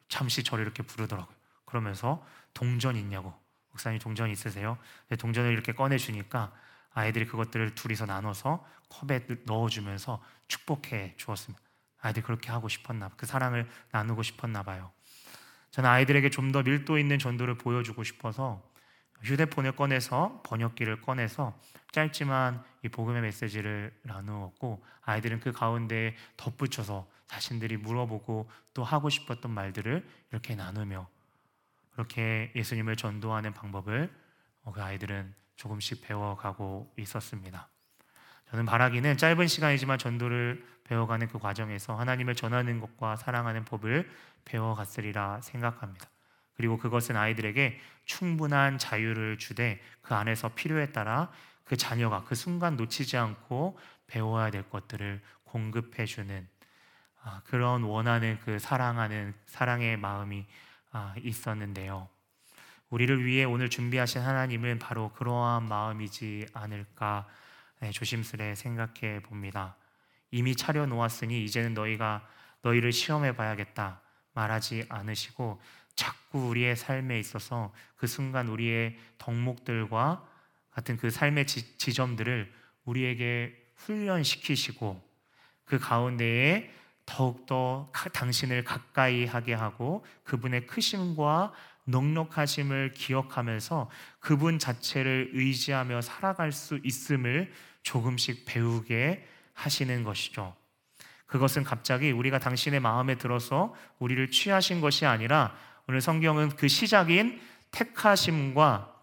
잠시 0.07 0.43
저를 0.43 0.63
이렇게 0.63 0.83
부르더라고요. 0.83 1.35
그러면서 1.65 2.25
동전 2.53 2.95
있냐고. 2.95 3.33
목사님 3.71 3.99
동전 3.99 4.29
있으세요? 4.29 4.77
네, 5.09 5.15
동전을 5.15 5.51
이렇게 5.51 5.73
꺼내주니까 5.73 6.53
아이들이 6.91 7.25
그것들을 7.25 7.73
둘이서 7.73 8.05
나눠서 8.05 8.63
컵에 8.89 9.25
넣어주면서 9.45 10.23
축복해 10.47 11.15
주었습니다. 11.17 11.63
아이들 11.99 12.21
그렇게 12.21 12.51
하고 12.51 12.69
싶었나, 12.69 13.09
그 13.17 13.25
사랑을 13.25 13.67
나누고 13.91 14.21
싶었나 14.21 14.61
봐요. 14.61 14.91
저는 15.73 15.89
아이들에게 15.89 16.29
좀 16.29 16.51
더 16.51 16.61
밀도 16.61 16.99
있는 16.99 17.17
전도를 17.17 17.57
보여주고 17.57 18.03
싶어서 18.03 18.61
휴대폰을 19.23 19.75
꺼내서 19.75 20.43
번역기를 20.45 21.01
꺼내서 21.01 21.57
짧지만 21.91 22.63
이 22.83 22.89
복음의 22.89 23.23
메시지를 23.23 23.91
나누었고 24.03 24.83
아이들은 25.01 25.39
그 25.39 25.51
가운데 25.51 26.15
덧붙여서 26.37 27.09
자신들이 27.25 27.77
물어보고 27.77 28.49
또 28.75 28.83
하고 28.83 29.09
싶었던 29.09 29.49
말들을 29.49 30.07
이렇게 30.31 30.53
나누며 30.53 31.07
그렇게 31.93 32.51
예수님을 32.55 32.95
전도하는 32.95 33.53
방법을 33.53 34.13
어, 34.63 34.71
그 34.71 34.83
아이들은 34.83 35.33
조금씩 35.55 36.05
배워가고 36.05 36.93
있었습니다. 36.97 37.67
저는 38.51 38.65
바라기는 38.65 39.17
짧은 39.17 39.47
시간이지만 39.47 39.97
전도를 39.97 40.63
배워가는 40.83 41.27
그 41.29 41.39
과정에서 41.39 41.95
하나님을 41.95 42.35
전하는 42.35 42.79
것과 42.79 43.15
사랑하는 43.15 43.65
법을 43.65 44.09
배워갔으리라 44.45 45.41
생각합니다. 45.41 46.07
그리고 46.55 46.77
그것은 46.77 47.15
아이들에게 47.15 47.79
충분한 48.05 48.77
자유를 48.77 49.37
주되 49.37 49.81
그 50.01 50.13
안에서 50.13 50.49
필요에 50.49 50.91
따라 50.91 51.31
그 51.63 51.77
자녀가 51.77 52.23
그 52.23 52.35
순간 52.35 52.75
놓치지 52.75 53.17
않고 53.17 53.77
배워야 54.07 54.51
될 54.51 54.69
것들을 54.69 55.21
공급해 55.43 56.05
주는 56.05 56.47
아, 57.23 57.41
그런 57.45 57.83
원하는 57.83 58.37
그 58.43 58.59
사랑하는 58.59 59.33
사랑의 59.45 59.97
마음이 59.97 60.45
아, 60.91 61.15
있었는데요. 61.19 62.09
우리를 62.89 63.25
위해 63.25 63.43
오늘 63.43 63.69
준비하신 63.69 64.21
하나님은 64.21 64.77
바로 64.77 65.11
그러한 65.13 65.63
마음이지 65.63 66.47
않을까 66.53 67.27
네, 67.79 67.91
조심스레 67.91 68.55
생각해 68.55 69.21
봅니다. 69.23 69.75
이미 70.31 70.55
차려 70.55 70.85
놓았으니 70.85 71.43
이제는 71.45 71.73
너희가 71.73 72.27
너희를 72.61 72.91
시험해 72.91 73.35
봐야겠다 73.35 74.02
말하지 74.33 74.85
않으시고 74.89 75.61
자꾸 75.95 76.47
우리의 76.49 76.75
삶에 76.75 77.19
있어서 77.19 77.73
그 77.95 78.07
순간 78.07 78.47
우리의 78.47 78.97
덕목들과 79.17 80.27
같은 80.71 80.97
그 80.97 81.09
삶의 81.09 81.45
지, 81.45 81.77
지점들을 81.77 82.51
우리에게 82.85 83.55
훈련시키시고 83.75 85.01
그 85.65 85.79
가운데에 85.79 86.71
더욱더 87.05 87.91
당신을 88.13 88.63
가까이 88.63 89.25
하게 89.25 89.53
하고 89.53 90.05
그분의 90.23 90.67
크심과 90.67 91.53
넉넉하심을 91.85 92.93
기억하면서 92.93 93.89
그분 94.19 94.57
자체를 94.57 95.31
의지하며 95.33 96.01
살아갈 96.01 96.51
수 96.51 96.79
있음을 96.83 97.51
조금씩 97.83 98.45
배우게 98.45 99.27
하시는 99.53 100.03
것이죠. 100.03 100.55
그것은 101.33 101.63
갑자기 101.63 102.11
우리가 102.11 102.37
당신의 102.37 102.79
마음에 102.79 103.15
들어서 103.15 103.73
우리를 103.97 104.29
취하신 104.29 104.81
것이 104.81 105.07
아니라 105.07 105.55
오늘 105.87 105.99
성경은 105.99 106.49
그 106.49 106.67
시작인 106.67 107.41
택하심과 107.71 108.93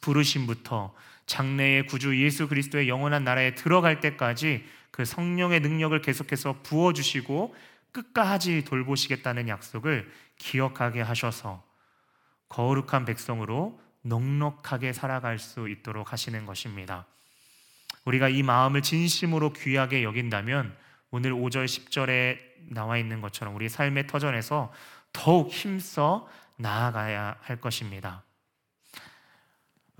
부르심부터 0.00 0.94
장래의 1.26 1.86
구주 1.86 2.22
예수 2.22 2.46
그리스도의 2.46 2.88
영원한 2.88 3.24
나라에 3.24 3.56
들어갈 3.56 3.98
때까지 3.98 4.64
그 4.92 5.04
성령의 5.04 5.58
능력을 5.58 6.00
계속해서 6.00 6.60
부어주시고 6.62 7.56
끝까지 7.90 8.62
돌보시겠다는 8.62 9.48
약속을 9.48 10.08
기억하게 10.36 11.00
하셔서 11.00 11.64
거룩한 12.50 13.04
백성으로 13.04 13.80
넉넉하게 14.02 14.92
살아갈 14.92 15.40
수 15.40 15.68
있도록 15.68 16.12
하시는 16.12 16.46
것입니다. 16.46 17.04
우리가 18.04 18.28
이 18.28 18.44
마음을 18.44 18.80
진심으로 18.80 19.52
귀하게 19.54 20.04
여긴다면 20.04 20.83
오늘 21.14 21.30
5절 21.30 21.66
10절에 21.66 22.38
나와 22.70 22.98
있는 22.98 23.20
것처럼 23.20 23.54
우리 23.54 23.68
삶의 23.68 24.08
터전에서 24.08 24.72
더욱 25.12 25.48
힘써 25.52 26.28
나아가야 26.56 27.36
할 27.40 27.60
것입니다. 27.60 28.24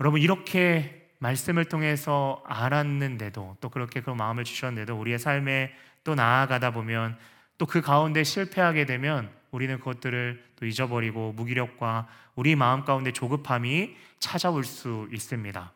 여러분 0.01 0.19
이렇게 0.19 1.07
말씀을 1.19 1.69
통해서 1.69 2.43
알았는데도 2.45 3.55
또 3.61 3.69
그렇게 3.69 4.01
그 4.01 4.09
마음을 4.09 4.43
주셨는데도 4.43 4.99
우리의 4.99 5.17
삶에 5.17 5.73
또 6.03 6.15
나아가다 6.15 6.71
보면 6.71 7.17
또 7.57 7.65
그 7.65 7.79
가운데 7.79 8.25
실패하게 8.25 8.85
되면 8.85 9.31
우리는 9.51 9.79
그것들을 9.79 10.43
또 10.57 10.65
잊어버리고 10.65 11.31
무기력과 11.31 12.09
우리 12.35 12.57
마음 12.57 12.83
가운데 12.83 13.13
조급함이 13.13 13.95
찾아올 14.19 14.65
수 14.65 15.07
있습니다. 15.13 15.71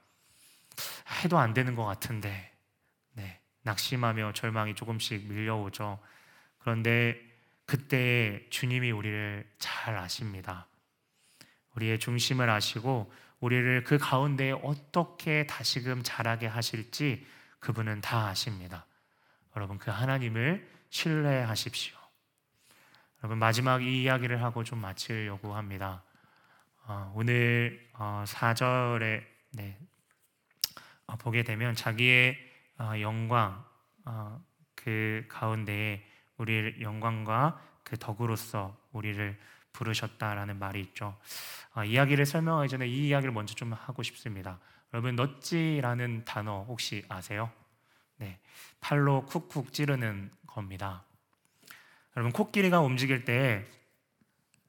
해도 1.24 1.38
안 1.38 1.54
되는 1.54 1.76
것 1.76 1.86
같은데, 1.86 2.30
네, 2.30 2.49
낙심하며 3.64 4.34
절망이 4.34 4.76
조금씩 4.76 5.28
밀려오죠. 5.28 6.00
그런데 6.60 7.20
그때 7.66 8.46
주님이 8.50 8.92
우리를 8.92 9.48
잘 9.60 9.98
아십니다. 9.98 10.68
우리의 11.76 12.00
중심을 12.00 12.50
아시고 12.50 13.12
우리를 13.40 13.84
그 13.84 13.98
가운데 13.98 14.52
어떻게 14.52 15.46
다시금 15.48 16.02
자라게 16.04 16.48
하실지 16.48 17.26
그분은 17.60 18.02
다 18.02 18.28
아십니다. 18.28 18.86
여러분 19.56 19.78
그 19.78 19.92
하나님을 19.92 20.68
신뢰하십시오. 20.90 21.98
여러분 23.22 23.38
마지막 23.38 23.84
이 23.84 24.04
이야기를 24.04 24.42
하고 24.42 24.64
좀 24.64 24.80
마치려고 24.80 25.56
합니다. 25.56 26.04
어, 26.86 27.12
오늘 27.16 27.88
어, 27.94 28.24
4절에 28.26 29.24
네, 29.52 29.78
어, 31.06 31.16
보게 31.18 31.44
되면 31.44 31.76
자기의 31.76 32.38
어, 32.38 32.49
영광 33.00 33.64
어, 34.06 34.44
그 34.76 35.26
가운데에 35.28 36.06
우리 36.38 36.82
영광과 36.82 37.62
그 37.84 37.98
덕으로서 37.98 38.78
우리를 38.92 39.38
부르셨다라는 39.74 40.58
말이 40.58 40.82
있죠. 40.82 41.18
어, 41.76 41.84
이야기를 41.84 42.26
설명하기 42.26 42.70
전에 42.70 42.88
이 42.88 43.08
이야기를 43.08 43.34
먼저 43.34 43.54
좀 43.54 43.74
하고 43.74 44.04
싶습니다. 44.04 44.60
여러분 44.94 45.16
넛지라는 45.16 46.26
단어 46.26 46.64
혹시 46.68 47.06
아세요? 47.10 47.52
네, 48.18 48.40
팔로 48.80 49.26
쿡쿡 49.26 49.72
찌르는 49.72 50.32
겁니다. 50.48 51.04
여러분 52.16 52.32
코끼리가 52.32 52.82
움직일 52.82 53.24
때, 53.24 53.66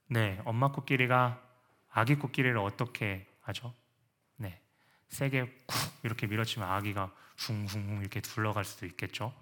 네, 0.07 0.39
엄마 0.45 0.71
코끼리가 0.71 1.41
아기 1.89 2.15
코끼리를 2.15 2.57
어떻게 2.57 3.27
하죠? 3.41 3.73
네, 4.37 4.61
세게 5.09 5.43
쿡 5.65 5.77
이렇게 6.03 6.27
밀어치면 6.27 6.69
아기가 6.69 7.11
붕붕 7.41 7.99
이렇게 8.01 8.21
둘러갈 8.21 8.65
수도 8.65 8.85
있겠죠. 8.85 9.33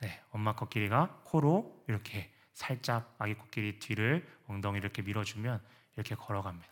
네, 0.00 0.20
엄마 0.30 0.54
코끼리가 0.54 1.22
코로 1.24 1.84
이렇게 1.88 2.32
살짝 2.52 3.14
아기 3.18 3.34
코끼리 3.34 3.78
뒤를 3.78 4.26
엉덩이 4.48 4.78
이렇게 4.78 5.02
밀어주면 5.02 5.62
이렇게 5.94 6.14
걸어갑니다. 6.14 6.68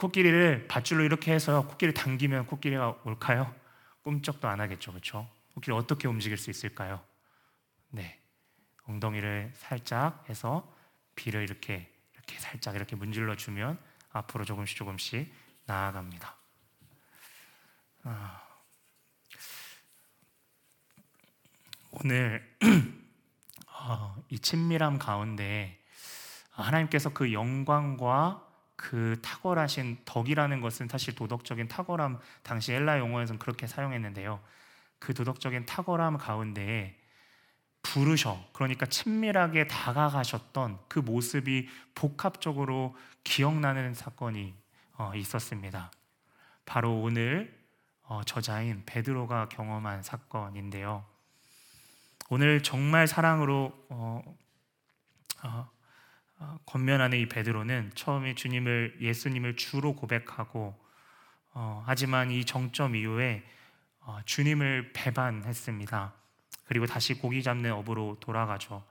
코끼리를 0.00 0.68
밧줄로 0.68 1.04
이렇게 1.04 1.32
해서 1.32 1.66
코끼리 1.66 1.94
당기면 1.94 2.46
코끼리가 2.46 3.00
올까요? 3.04 3.54
꿈쩍도 4.02 4.48
안 4.48 4.60
하겠죠, 4.60 4.92
그렇죠? 4.92 5.28
코끼리 5.54 5.74
어떻게 5.74 6.08
움직일 6.08 6.36
수 6.36 6.50
있을까요? 6.50 7.02
네, 7.90 8.20
엉덩이를 8.84 9.52
살짝 9.54 10.28
해서 10.28 10.74
비를 11.14 11.42
이렇게 11.42 11.90
이렇게 12.12 12.38
살짝 12.38 12.74
이렇게 12.74 12.96
문질러 12.96 13.34
주면 13.36 13.78
앞으로 14.10 14.44
조금씩 14.44 14.76
조금씩 14.76 15.32
나아갑니다. 15.64 16.36
아, 18.04 18.47
오늘 22.04 22.46
어, 23.66 24.16
이 24.30 24.38
친밀함 24.38 24.98
가운데 24.98 25.78
하나님께서 26.50 27.10
그 27.10 27.32
영광과 27.32 28.44
그 28.76 29.18
탁월하신 29.22 29.98
덕이라는 30.04 30.60
것은 30.60 30.88
사실 30.88 31.14
도덕적인 31.14 31.68
탁월함 31.68 32.20
당시 32.42 32.72
엘라 32.72 32.98
용어에서는 32.98 33.38
그렇게 33.38 33.66
사용했는데요. 33.66 34.40
그 34.98 35.14
도덕적인 35.14 35.66
탁월함 35.66 36.18
가운데 36.18 36.96
부르셔 37.82 38.38
그러니까 38.52 38.86
친밀하게 38.86 39.66
다가가셨던 39.66 40.78
그 40.88 40.98
모습이 41.00 41.68
복합적으로 41.94 42.96
기억나는 43.24 43.94
사건이 43.94 44.54
어, 44.98 45.12
있었습니다. 45.14 45.90
바로 46.64 47.00
오늘 47.00 47.56
어, 48.02 48.22
저자인 48.24 48.82
베드로가 48.86 49.48
경험한 49.48 50.02
사건인데요. 50.02 51.04
오늘 52.30 52.62
정말 52.62 53.06
사랑으로 53.06 53.72
어, 53.88 54.22
어, 55.42 55.70
어, 56.38 56.58
권면하는 56.66 57.18
이 57.18 57.26
베드로는 57.26 57.92
처음에 57.94 58.34
주님을 58.34 58.98
예수님을 59.00 59.56
주로 59.56 59.96
고백하고 59.96 60.78
어, 61.54 61.82
하지만 61.86 62.30
이 62.30 62.44
정점 62.44 62.96
이후에 62.96 63.42
어, 64.00 64.20
주님을 64.26 64.92
배반했습니다. 64.92 66.12
그리고 66.66 66.86
다시 66.86 67.14
고기 67.14 67.42
잡는 67.42 67.72
업으로 67.72 68.18
돌아가죠. 68.20 68.84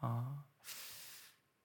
어, 0.00 0.44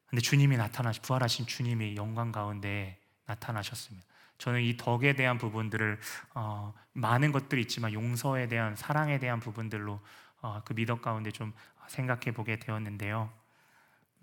근데 0.08 0.22
주님이 0.22 0.58
나타나 0.58 0.92
부활하신 0.92 1.46
주님이 1.46 1.96
영광 1.96 2.32
가운데 2.32 3.00
나타나셨습니다. 3.28 4.08
저는 4.40 4.62
이 4.62 4.76
덕에 4.78 5.14
대한 5.14 5.38
부분들을 5.38 6.00
어, 6.34 6.74
많은 6.94 7.32
것들이 7.32 7.62
있지만 7.62 7.94
용서에 7.94 8.48
대한 8.48 8.76
사랑에 8.76 9.20
대한 9.20 9.40
부분들로 9.40 10.02
어, 10.42 10.62
그 10.66 10.74
미덕 10.74 11.02
가운데 11.02 11.32
좀 11.32 11.54
생각해 11.88 12.32
보게 12.34 12.58
되었는데요. 12.58 13.32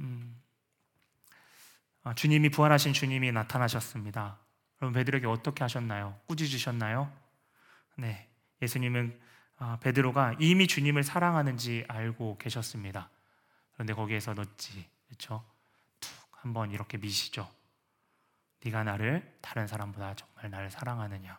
음, 0.01 0.41
어, 2.05 2.15
주님이 2.15 2.51
부활하신 2.51 2.93
주님이 2.93 3.33
나타나셨습니다. 3.33 4.39
여러분 4.81 4.95
베드로에게 4.95 5.27
어떻게 5.27 5.65
하셨나요? 5.65 6.19
꾸짖으셨나요? 6.27 7.13
네, 7.97 8.29
예수님은 8.63 9.21
어, 9.59 9.77
베드로가 9.81 10.37
이미 10.39 10.67
주님을 10.67 11.03
사랑하는지 11.03 11.85
알고 11.89 12.39
계셨습니다. 12.39 13.11
그런데 13.73 13.93
거기에서 13.93 14.35
넣지, 14.35 14.89
그렇죠? 15.07 15.45
툭 16.01 16.11
한번 16.31 16.71
이렇게 16.71 16.97
미시죠. 16.97 17.49
네가 18.65 18.85
나를 18.85 19.39
다른 19.41 19.67
사람보다 19.67 20.15
정말 20.15 20.51
나를 20.51 20.71
사랑하느냐? 20.71 21.39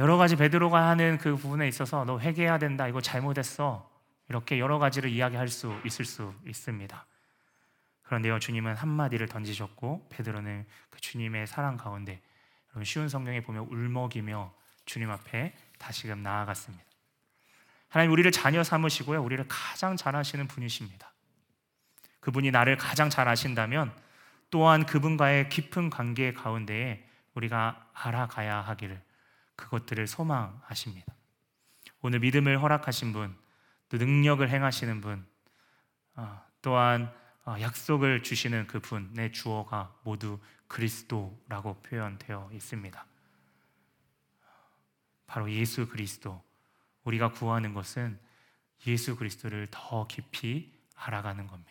여러 0.00 0.16
가지 0.16 0.34
베드로가 0.34 0.88
하는 0.88 1.18
그 1.18 1.36
부분에 1.36 1.68
있어서 1.68 2.06
너 2.06 2.18
회개해야 2.18 2.56
된다. 2.56 2.88
이거 2.88 3.02
잘못했어. 3.02 3.86
이렇게 4.30 4.58
여러 4.58 4.78
가지를 4.78 5.10
이야기할 5.10 5.48
수 5.48 5.78
있을 5.84 6.06
수 6.06 6.32
있습니다. 6.46 7.04
그런데요, 8.04 8.38
주님은 8.38 8.76
한마디를 8.76 9.28
던지셨고, 9.28 10.08
베드로는 10.08 10.66
그 10.88 11.00
주님의 11.02 11.46
사랑 11.46 11.76
가운데, 11.76 12.22
여러분 12.70 12.84
쉬운 12.84 13.10
성경에 13.10 13.42
보면 13.42 13.66
울먹이며 13.70 14.54
주님 14.86 15.10
앞에 15.10 15.52
다시금 15.78 16.22
나아갔습니다. 16.22 16.82
하나님 17.90 18.10
우리를 18.12 18.32
자녀 18.32 18.64
삼으시고요, 18.64 19.22
우리를 19.22 19.44
가장 19.48 19.98
잘 19.98 20.16
아시는 20.16 20.48
분이십니다. 20.48 21.12
그분이 22.20 22.52
나를 22.52 22.78
가장 22.78 23.10
잘 23.10 23.28
아신다면, 23.28 23.92
또한 24.48 24.86
그분과의 24.86 25.50
깊은 25.50 25.90
관계 25.90 26.32
가운데에 26.32 27.06
우리가 27.34 27.86
알아가야 27.92 28.62
하기를 28.62 29.09
그것들을 29.60 30.06
소망하십니다. 30.06 31.14
오늘 32.00 32.20
믿음을 32.20 32.60
허락하신 32.60 33.12
분, 33.12 33.36
또 33.88 33.98
능력을 33.98 34.48
행하시는 34.48 35.00
분, 35.00 35.26
어, 36.14 36.42
또한 36.62 37.14
어, 37.44 37.56
약속을 37.60 38.22
주시는 38.22 38.66
그 38.66 38.80
분의 38.80 39.32
주어가 39.32 39.94
모두 40.02 40.38
그리스도라고 40.66 41.82
표현되어 41.82 42.50
있습니다. 42.52 43.06
바로 45.26 45.50
예수 45.50 45.88
그리스도. 45.88 46.42
우리가 47.04 47.32
구하는 47.32 47.72
것은 47.72 48.18
예수 48.86 49.16
그리스도를 49.16 49.68
더 49.70 50.06
깊이 50.06 50.72
알아가는 50.94 51.46
겁니다. 51.46 51.70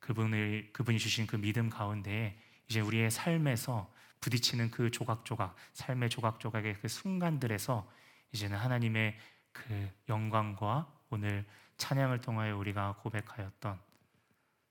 그분을 0.00 0.70
그분이 0.72 0.98
주신 0.98 1.26
그 1.26 1.36
믿음 1.36 1.68
가운데 1.68 2.40
이제 2.68 2.80
우리의 2.80 3.10
삶에서 3.10 3.92
부딪히는 4.20 4.70
그 4.70 4.90
조각조각, 4.90 5.54
삶의 5.72 6.10
조각조각의 6.10 6.80
그 6.80 6.88
순간들에서 6.88 7.88
이제는 8.32 8.58
하나님의 8.58 9.16
그 9.52 9.90
영광과 10.08 10.92
오늘 11.10 11.46
찬양을 11.76 12.20
통하여 12.20 12.56
우리가 12.56 12.96
고백하였던 13.02 13.78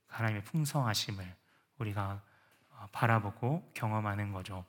하나님의 0.07 0.43
풍성하심을 0.43 1.35
우리가 1.79 2.21
어, 2.69 2.87
바라보고 2.91 3.71
경험하는 3.73 4.31
거죠. 4.31 4.65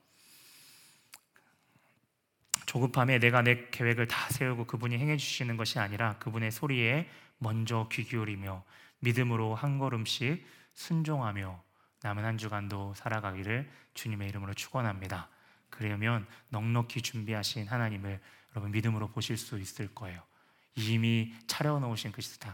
조급함에 2.66 3.18
내가 3.18 3.42
내 3.42 3.68
계획을 3.70 4.09
다 4.09 4.28
세우고 4.30 4.66
그분이 4.66 4.98
행해 4.98 5.16
주시는 5.16 5.57
것이 5.57 5.78
아니라 5.78 6.18
그분의 6.18 6.50
소리에 6.50 7.09
먼저 7.38 7.88
귀 7.90 8.05
기울이며 8.05 8.62
믿음으로 9.00 9.55
한 9.55 9.78
걸음씩 9.78 10.46
순종하며 10.74 11.67
남은 12.03 12.24
한 12.24 12.38
주간도 12.38 12.94
살아가기를 12.94 13.70
주님의 13.94 14.28
이름으로 14.28 14.55
축원합니다. 14.55 15.28
그러면 15.70 16.26
넉넉히 16.51 17.03
준비하신 17.03 17.66
하나님을 17.68 18.20
여러분 18.53 18.70
믿음으로 18.70 19.09
보실 19.09 19.36
수 19.36 19.59
있을 19.59 19.94
거예요. 19.94 20.22
이미 20.74 21.34
차려놓으신 21.46 22.12
그 22.12 22.22
시스템, 22.22 22.53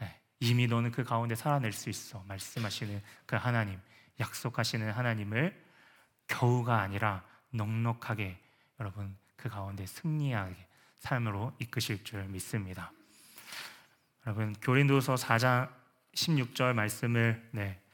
네, 0.00 0.20
이미 0.40 0.66
너는 0.66 0.90
그 0.90 1.04
가운데 1.04 1.34
살아낼 1.34 1.72
수 1.72 1.88
있어. 1.88 2.22
말씀하시는 2.28 3.02
그 3.24 3.36
하나님, 3.36 3.80
약속하시는 4.20 4.90
하나님을 4.90 5.64
겨우가 6.28 6.80
아니라 6.80 7.24
넉넉하게 7.50 8.38
여러분 8.80 9.16
그 9.36 9.48
가운데 9.48 9.86
승리하게 9.86 10.56
삶으로 10.98 11.54
이끄실 11.58 12.04
줄 12.04 12.24
믿습니다. 12.24 12.92
여러분 14.26 14.54
교린도서 14.60 15.14
4장 15.14 15.70
16절 16.14 16.74
말씀을 16.74 17.48
네, 17.52 17.80
어, 17.80 17.85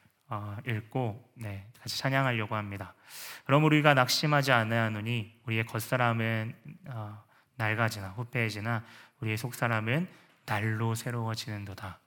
읽고 0.66 1.33
네, 1.35 1.66
같이 1.80 1.99
찬양하려고 1.99 2.55
합니다. 2.55 2.95
그럼 3.45 3.64
우리가 3.64 3.95
낙심하지 3.95 4.53
않아야하노니 4.53 5.41
우리의 5.47 5.66
겉사람은 5.66 6.55
어, 6.89 7.22
낡아지나 7.57 8.11
후패해지나 8.11 8.85
우리의 9.20 9.37
속사람은 9.37 10.09
날로 10.47 10.95
새로워지는도다. 10.95 12.01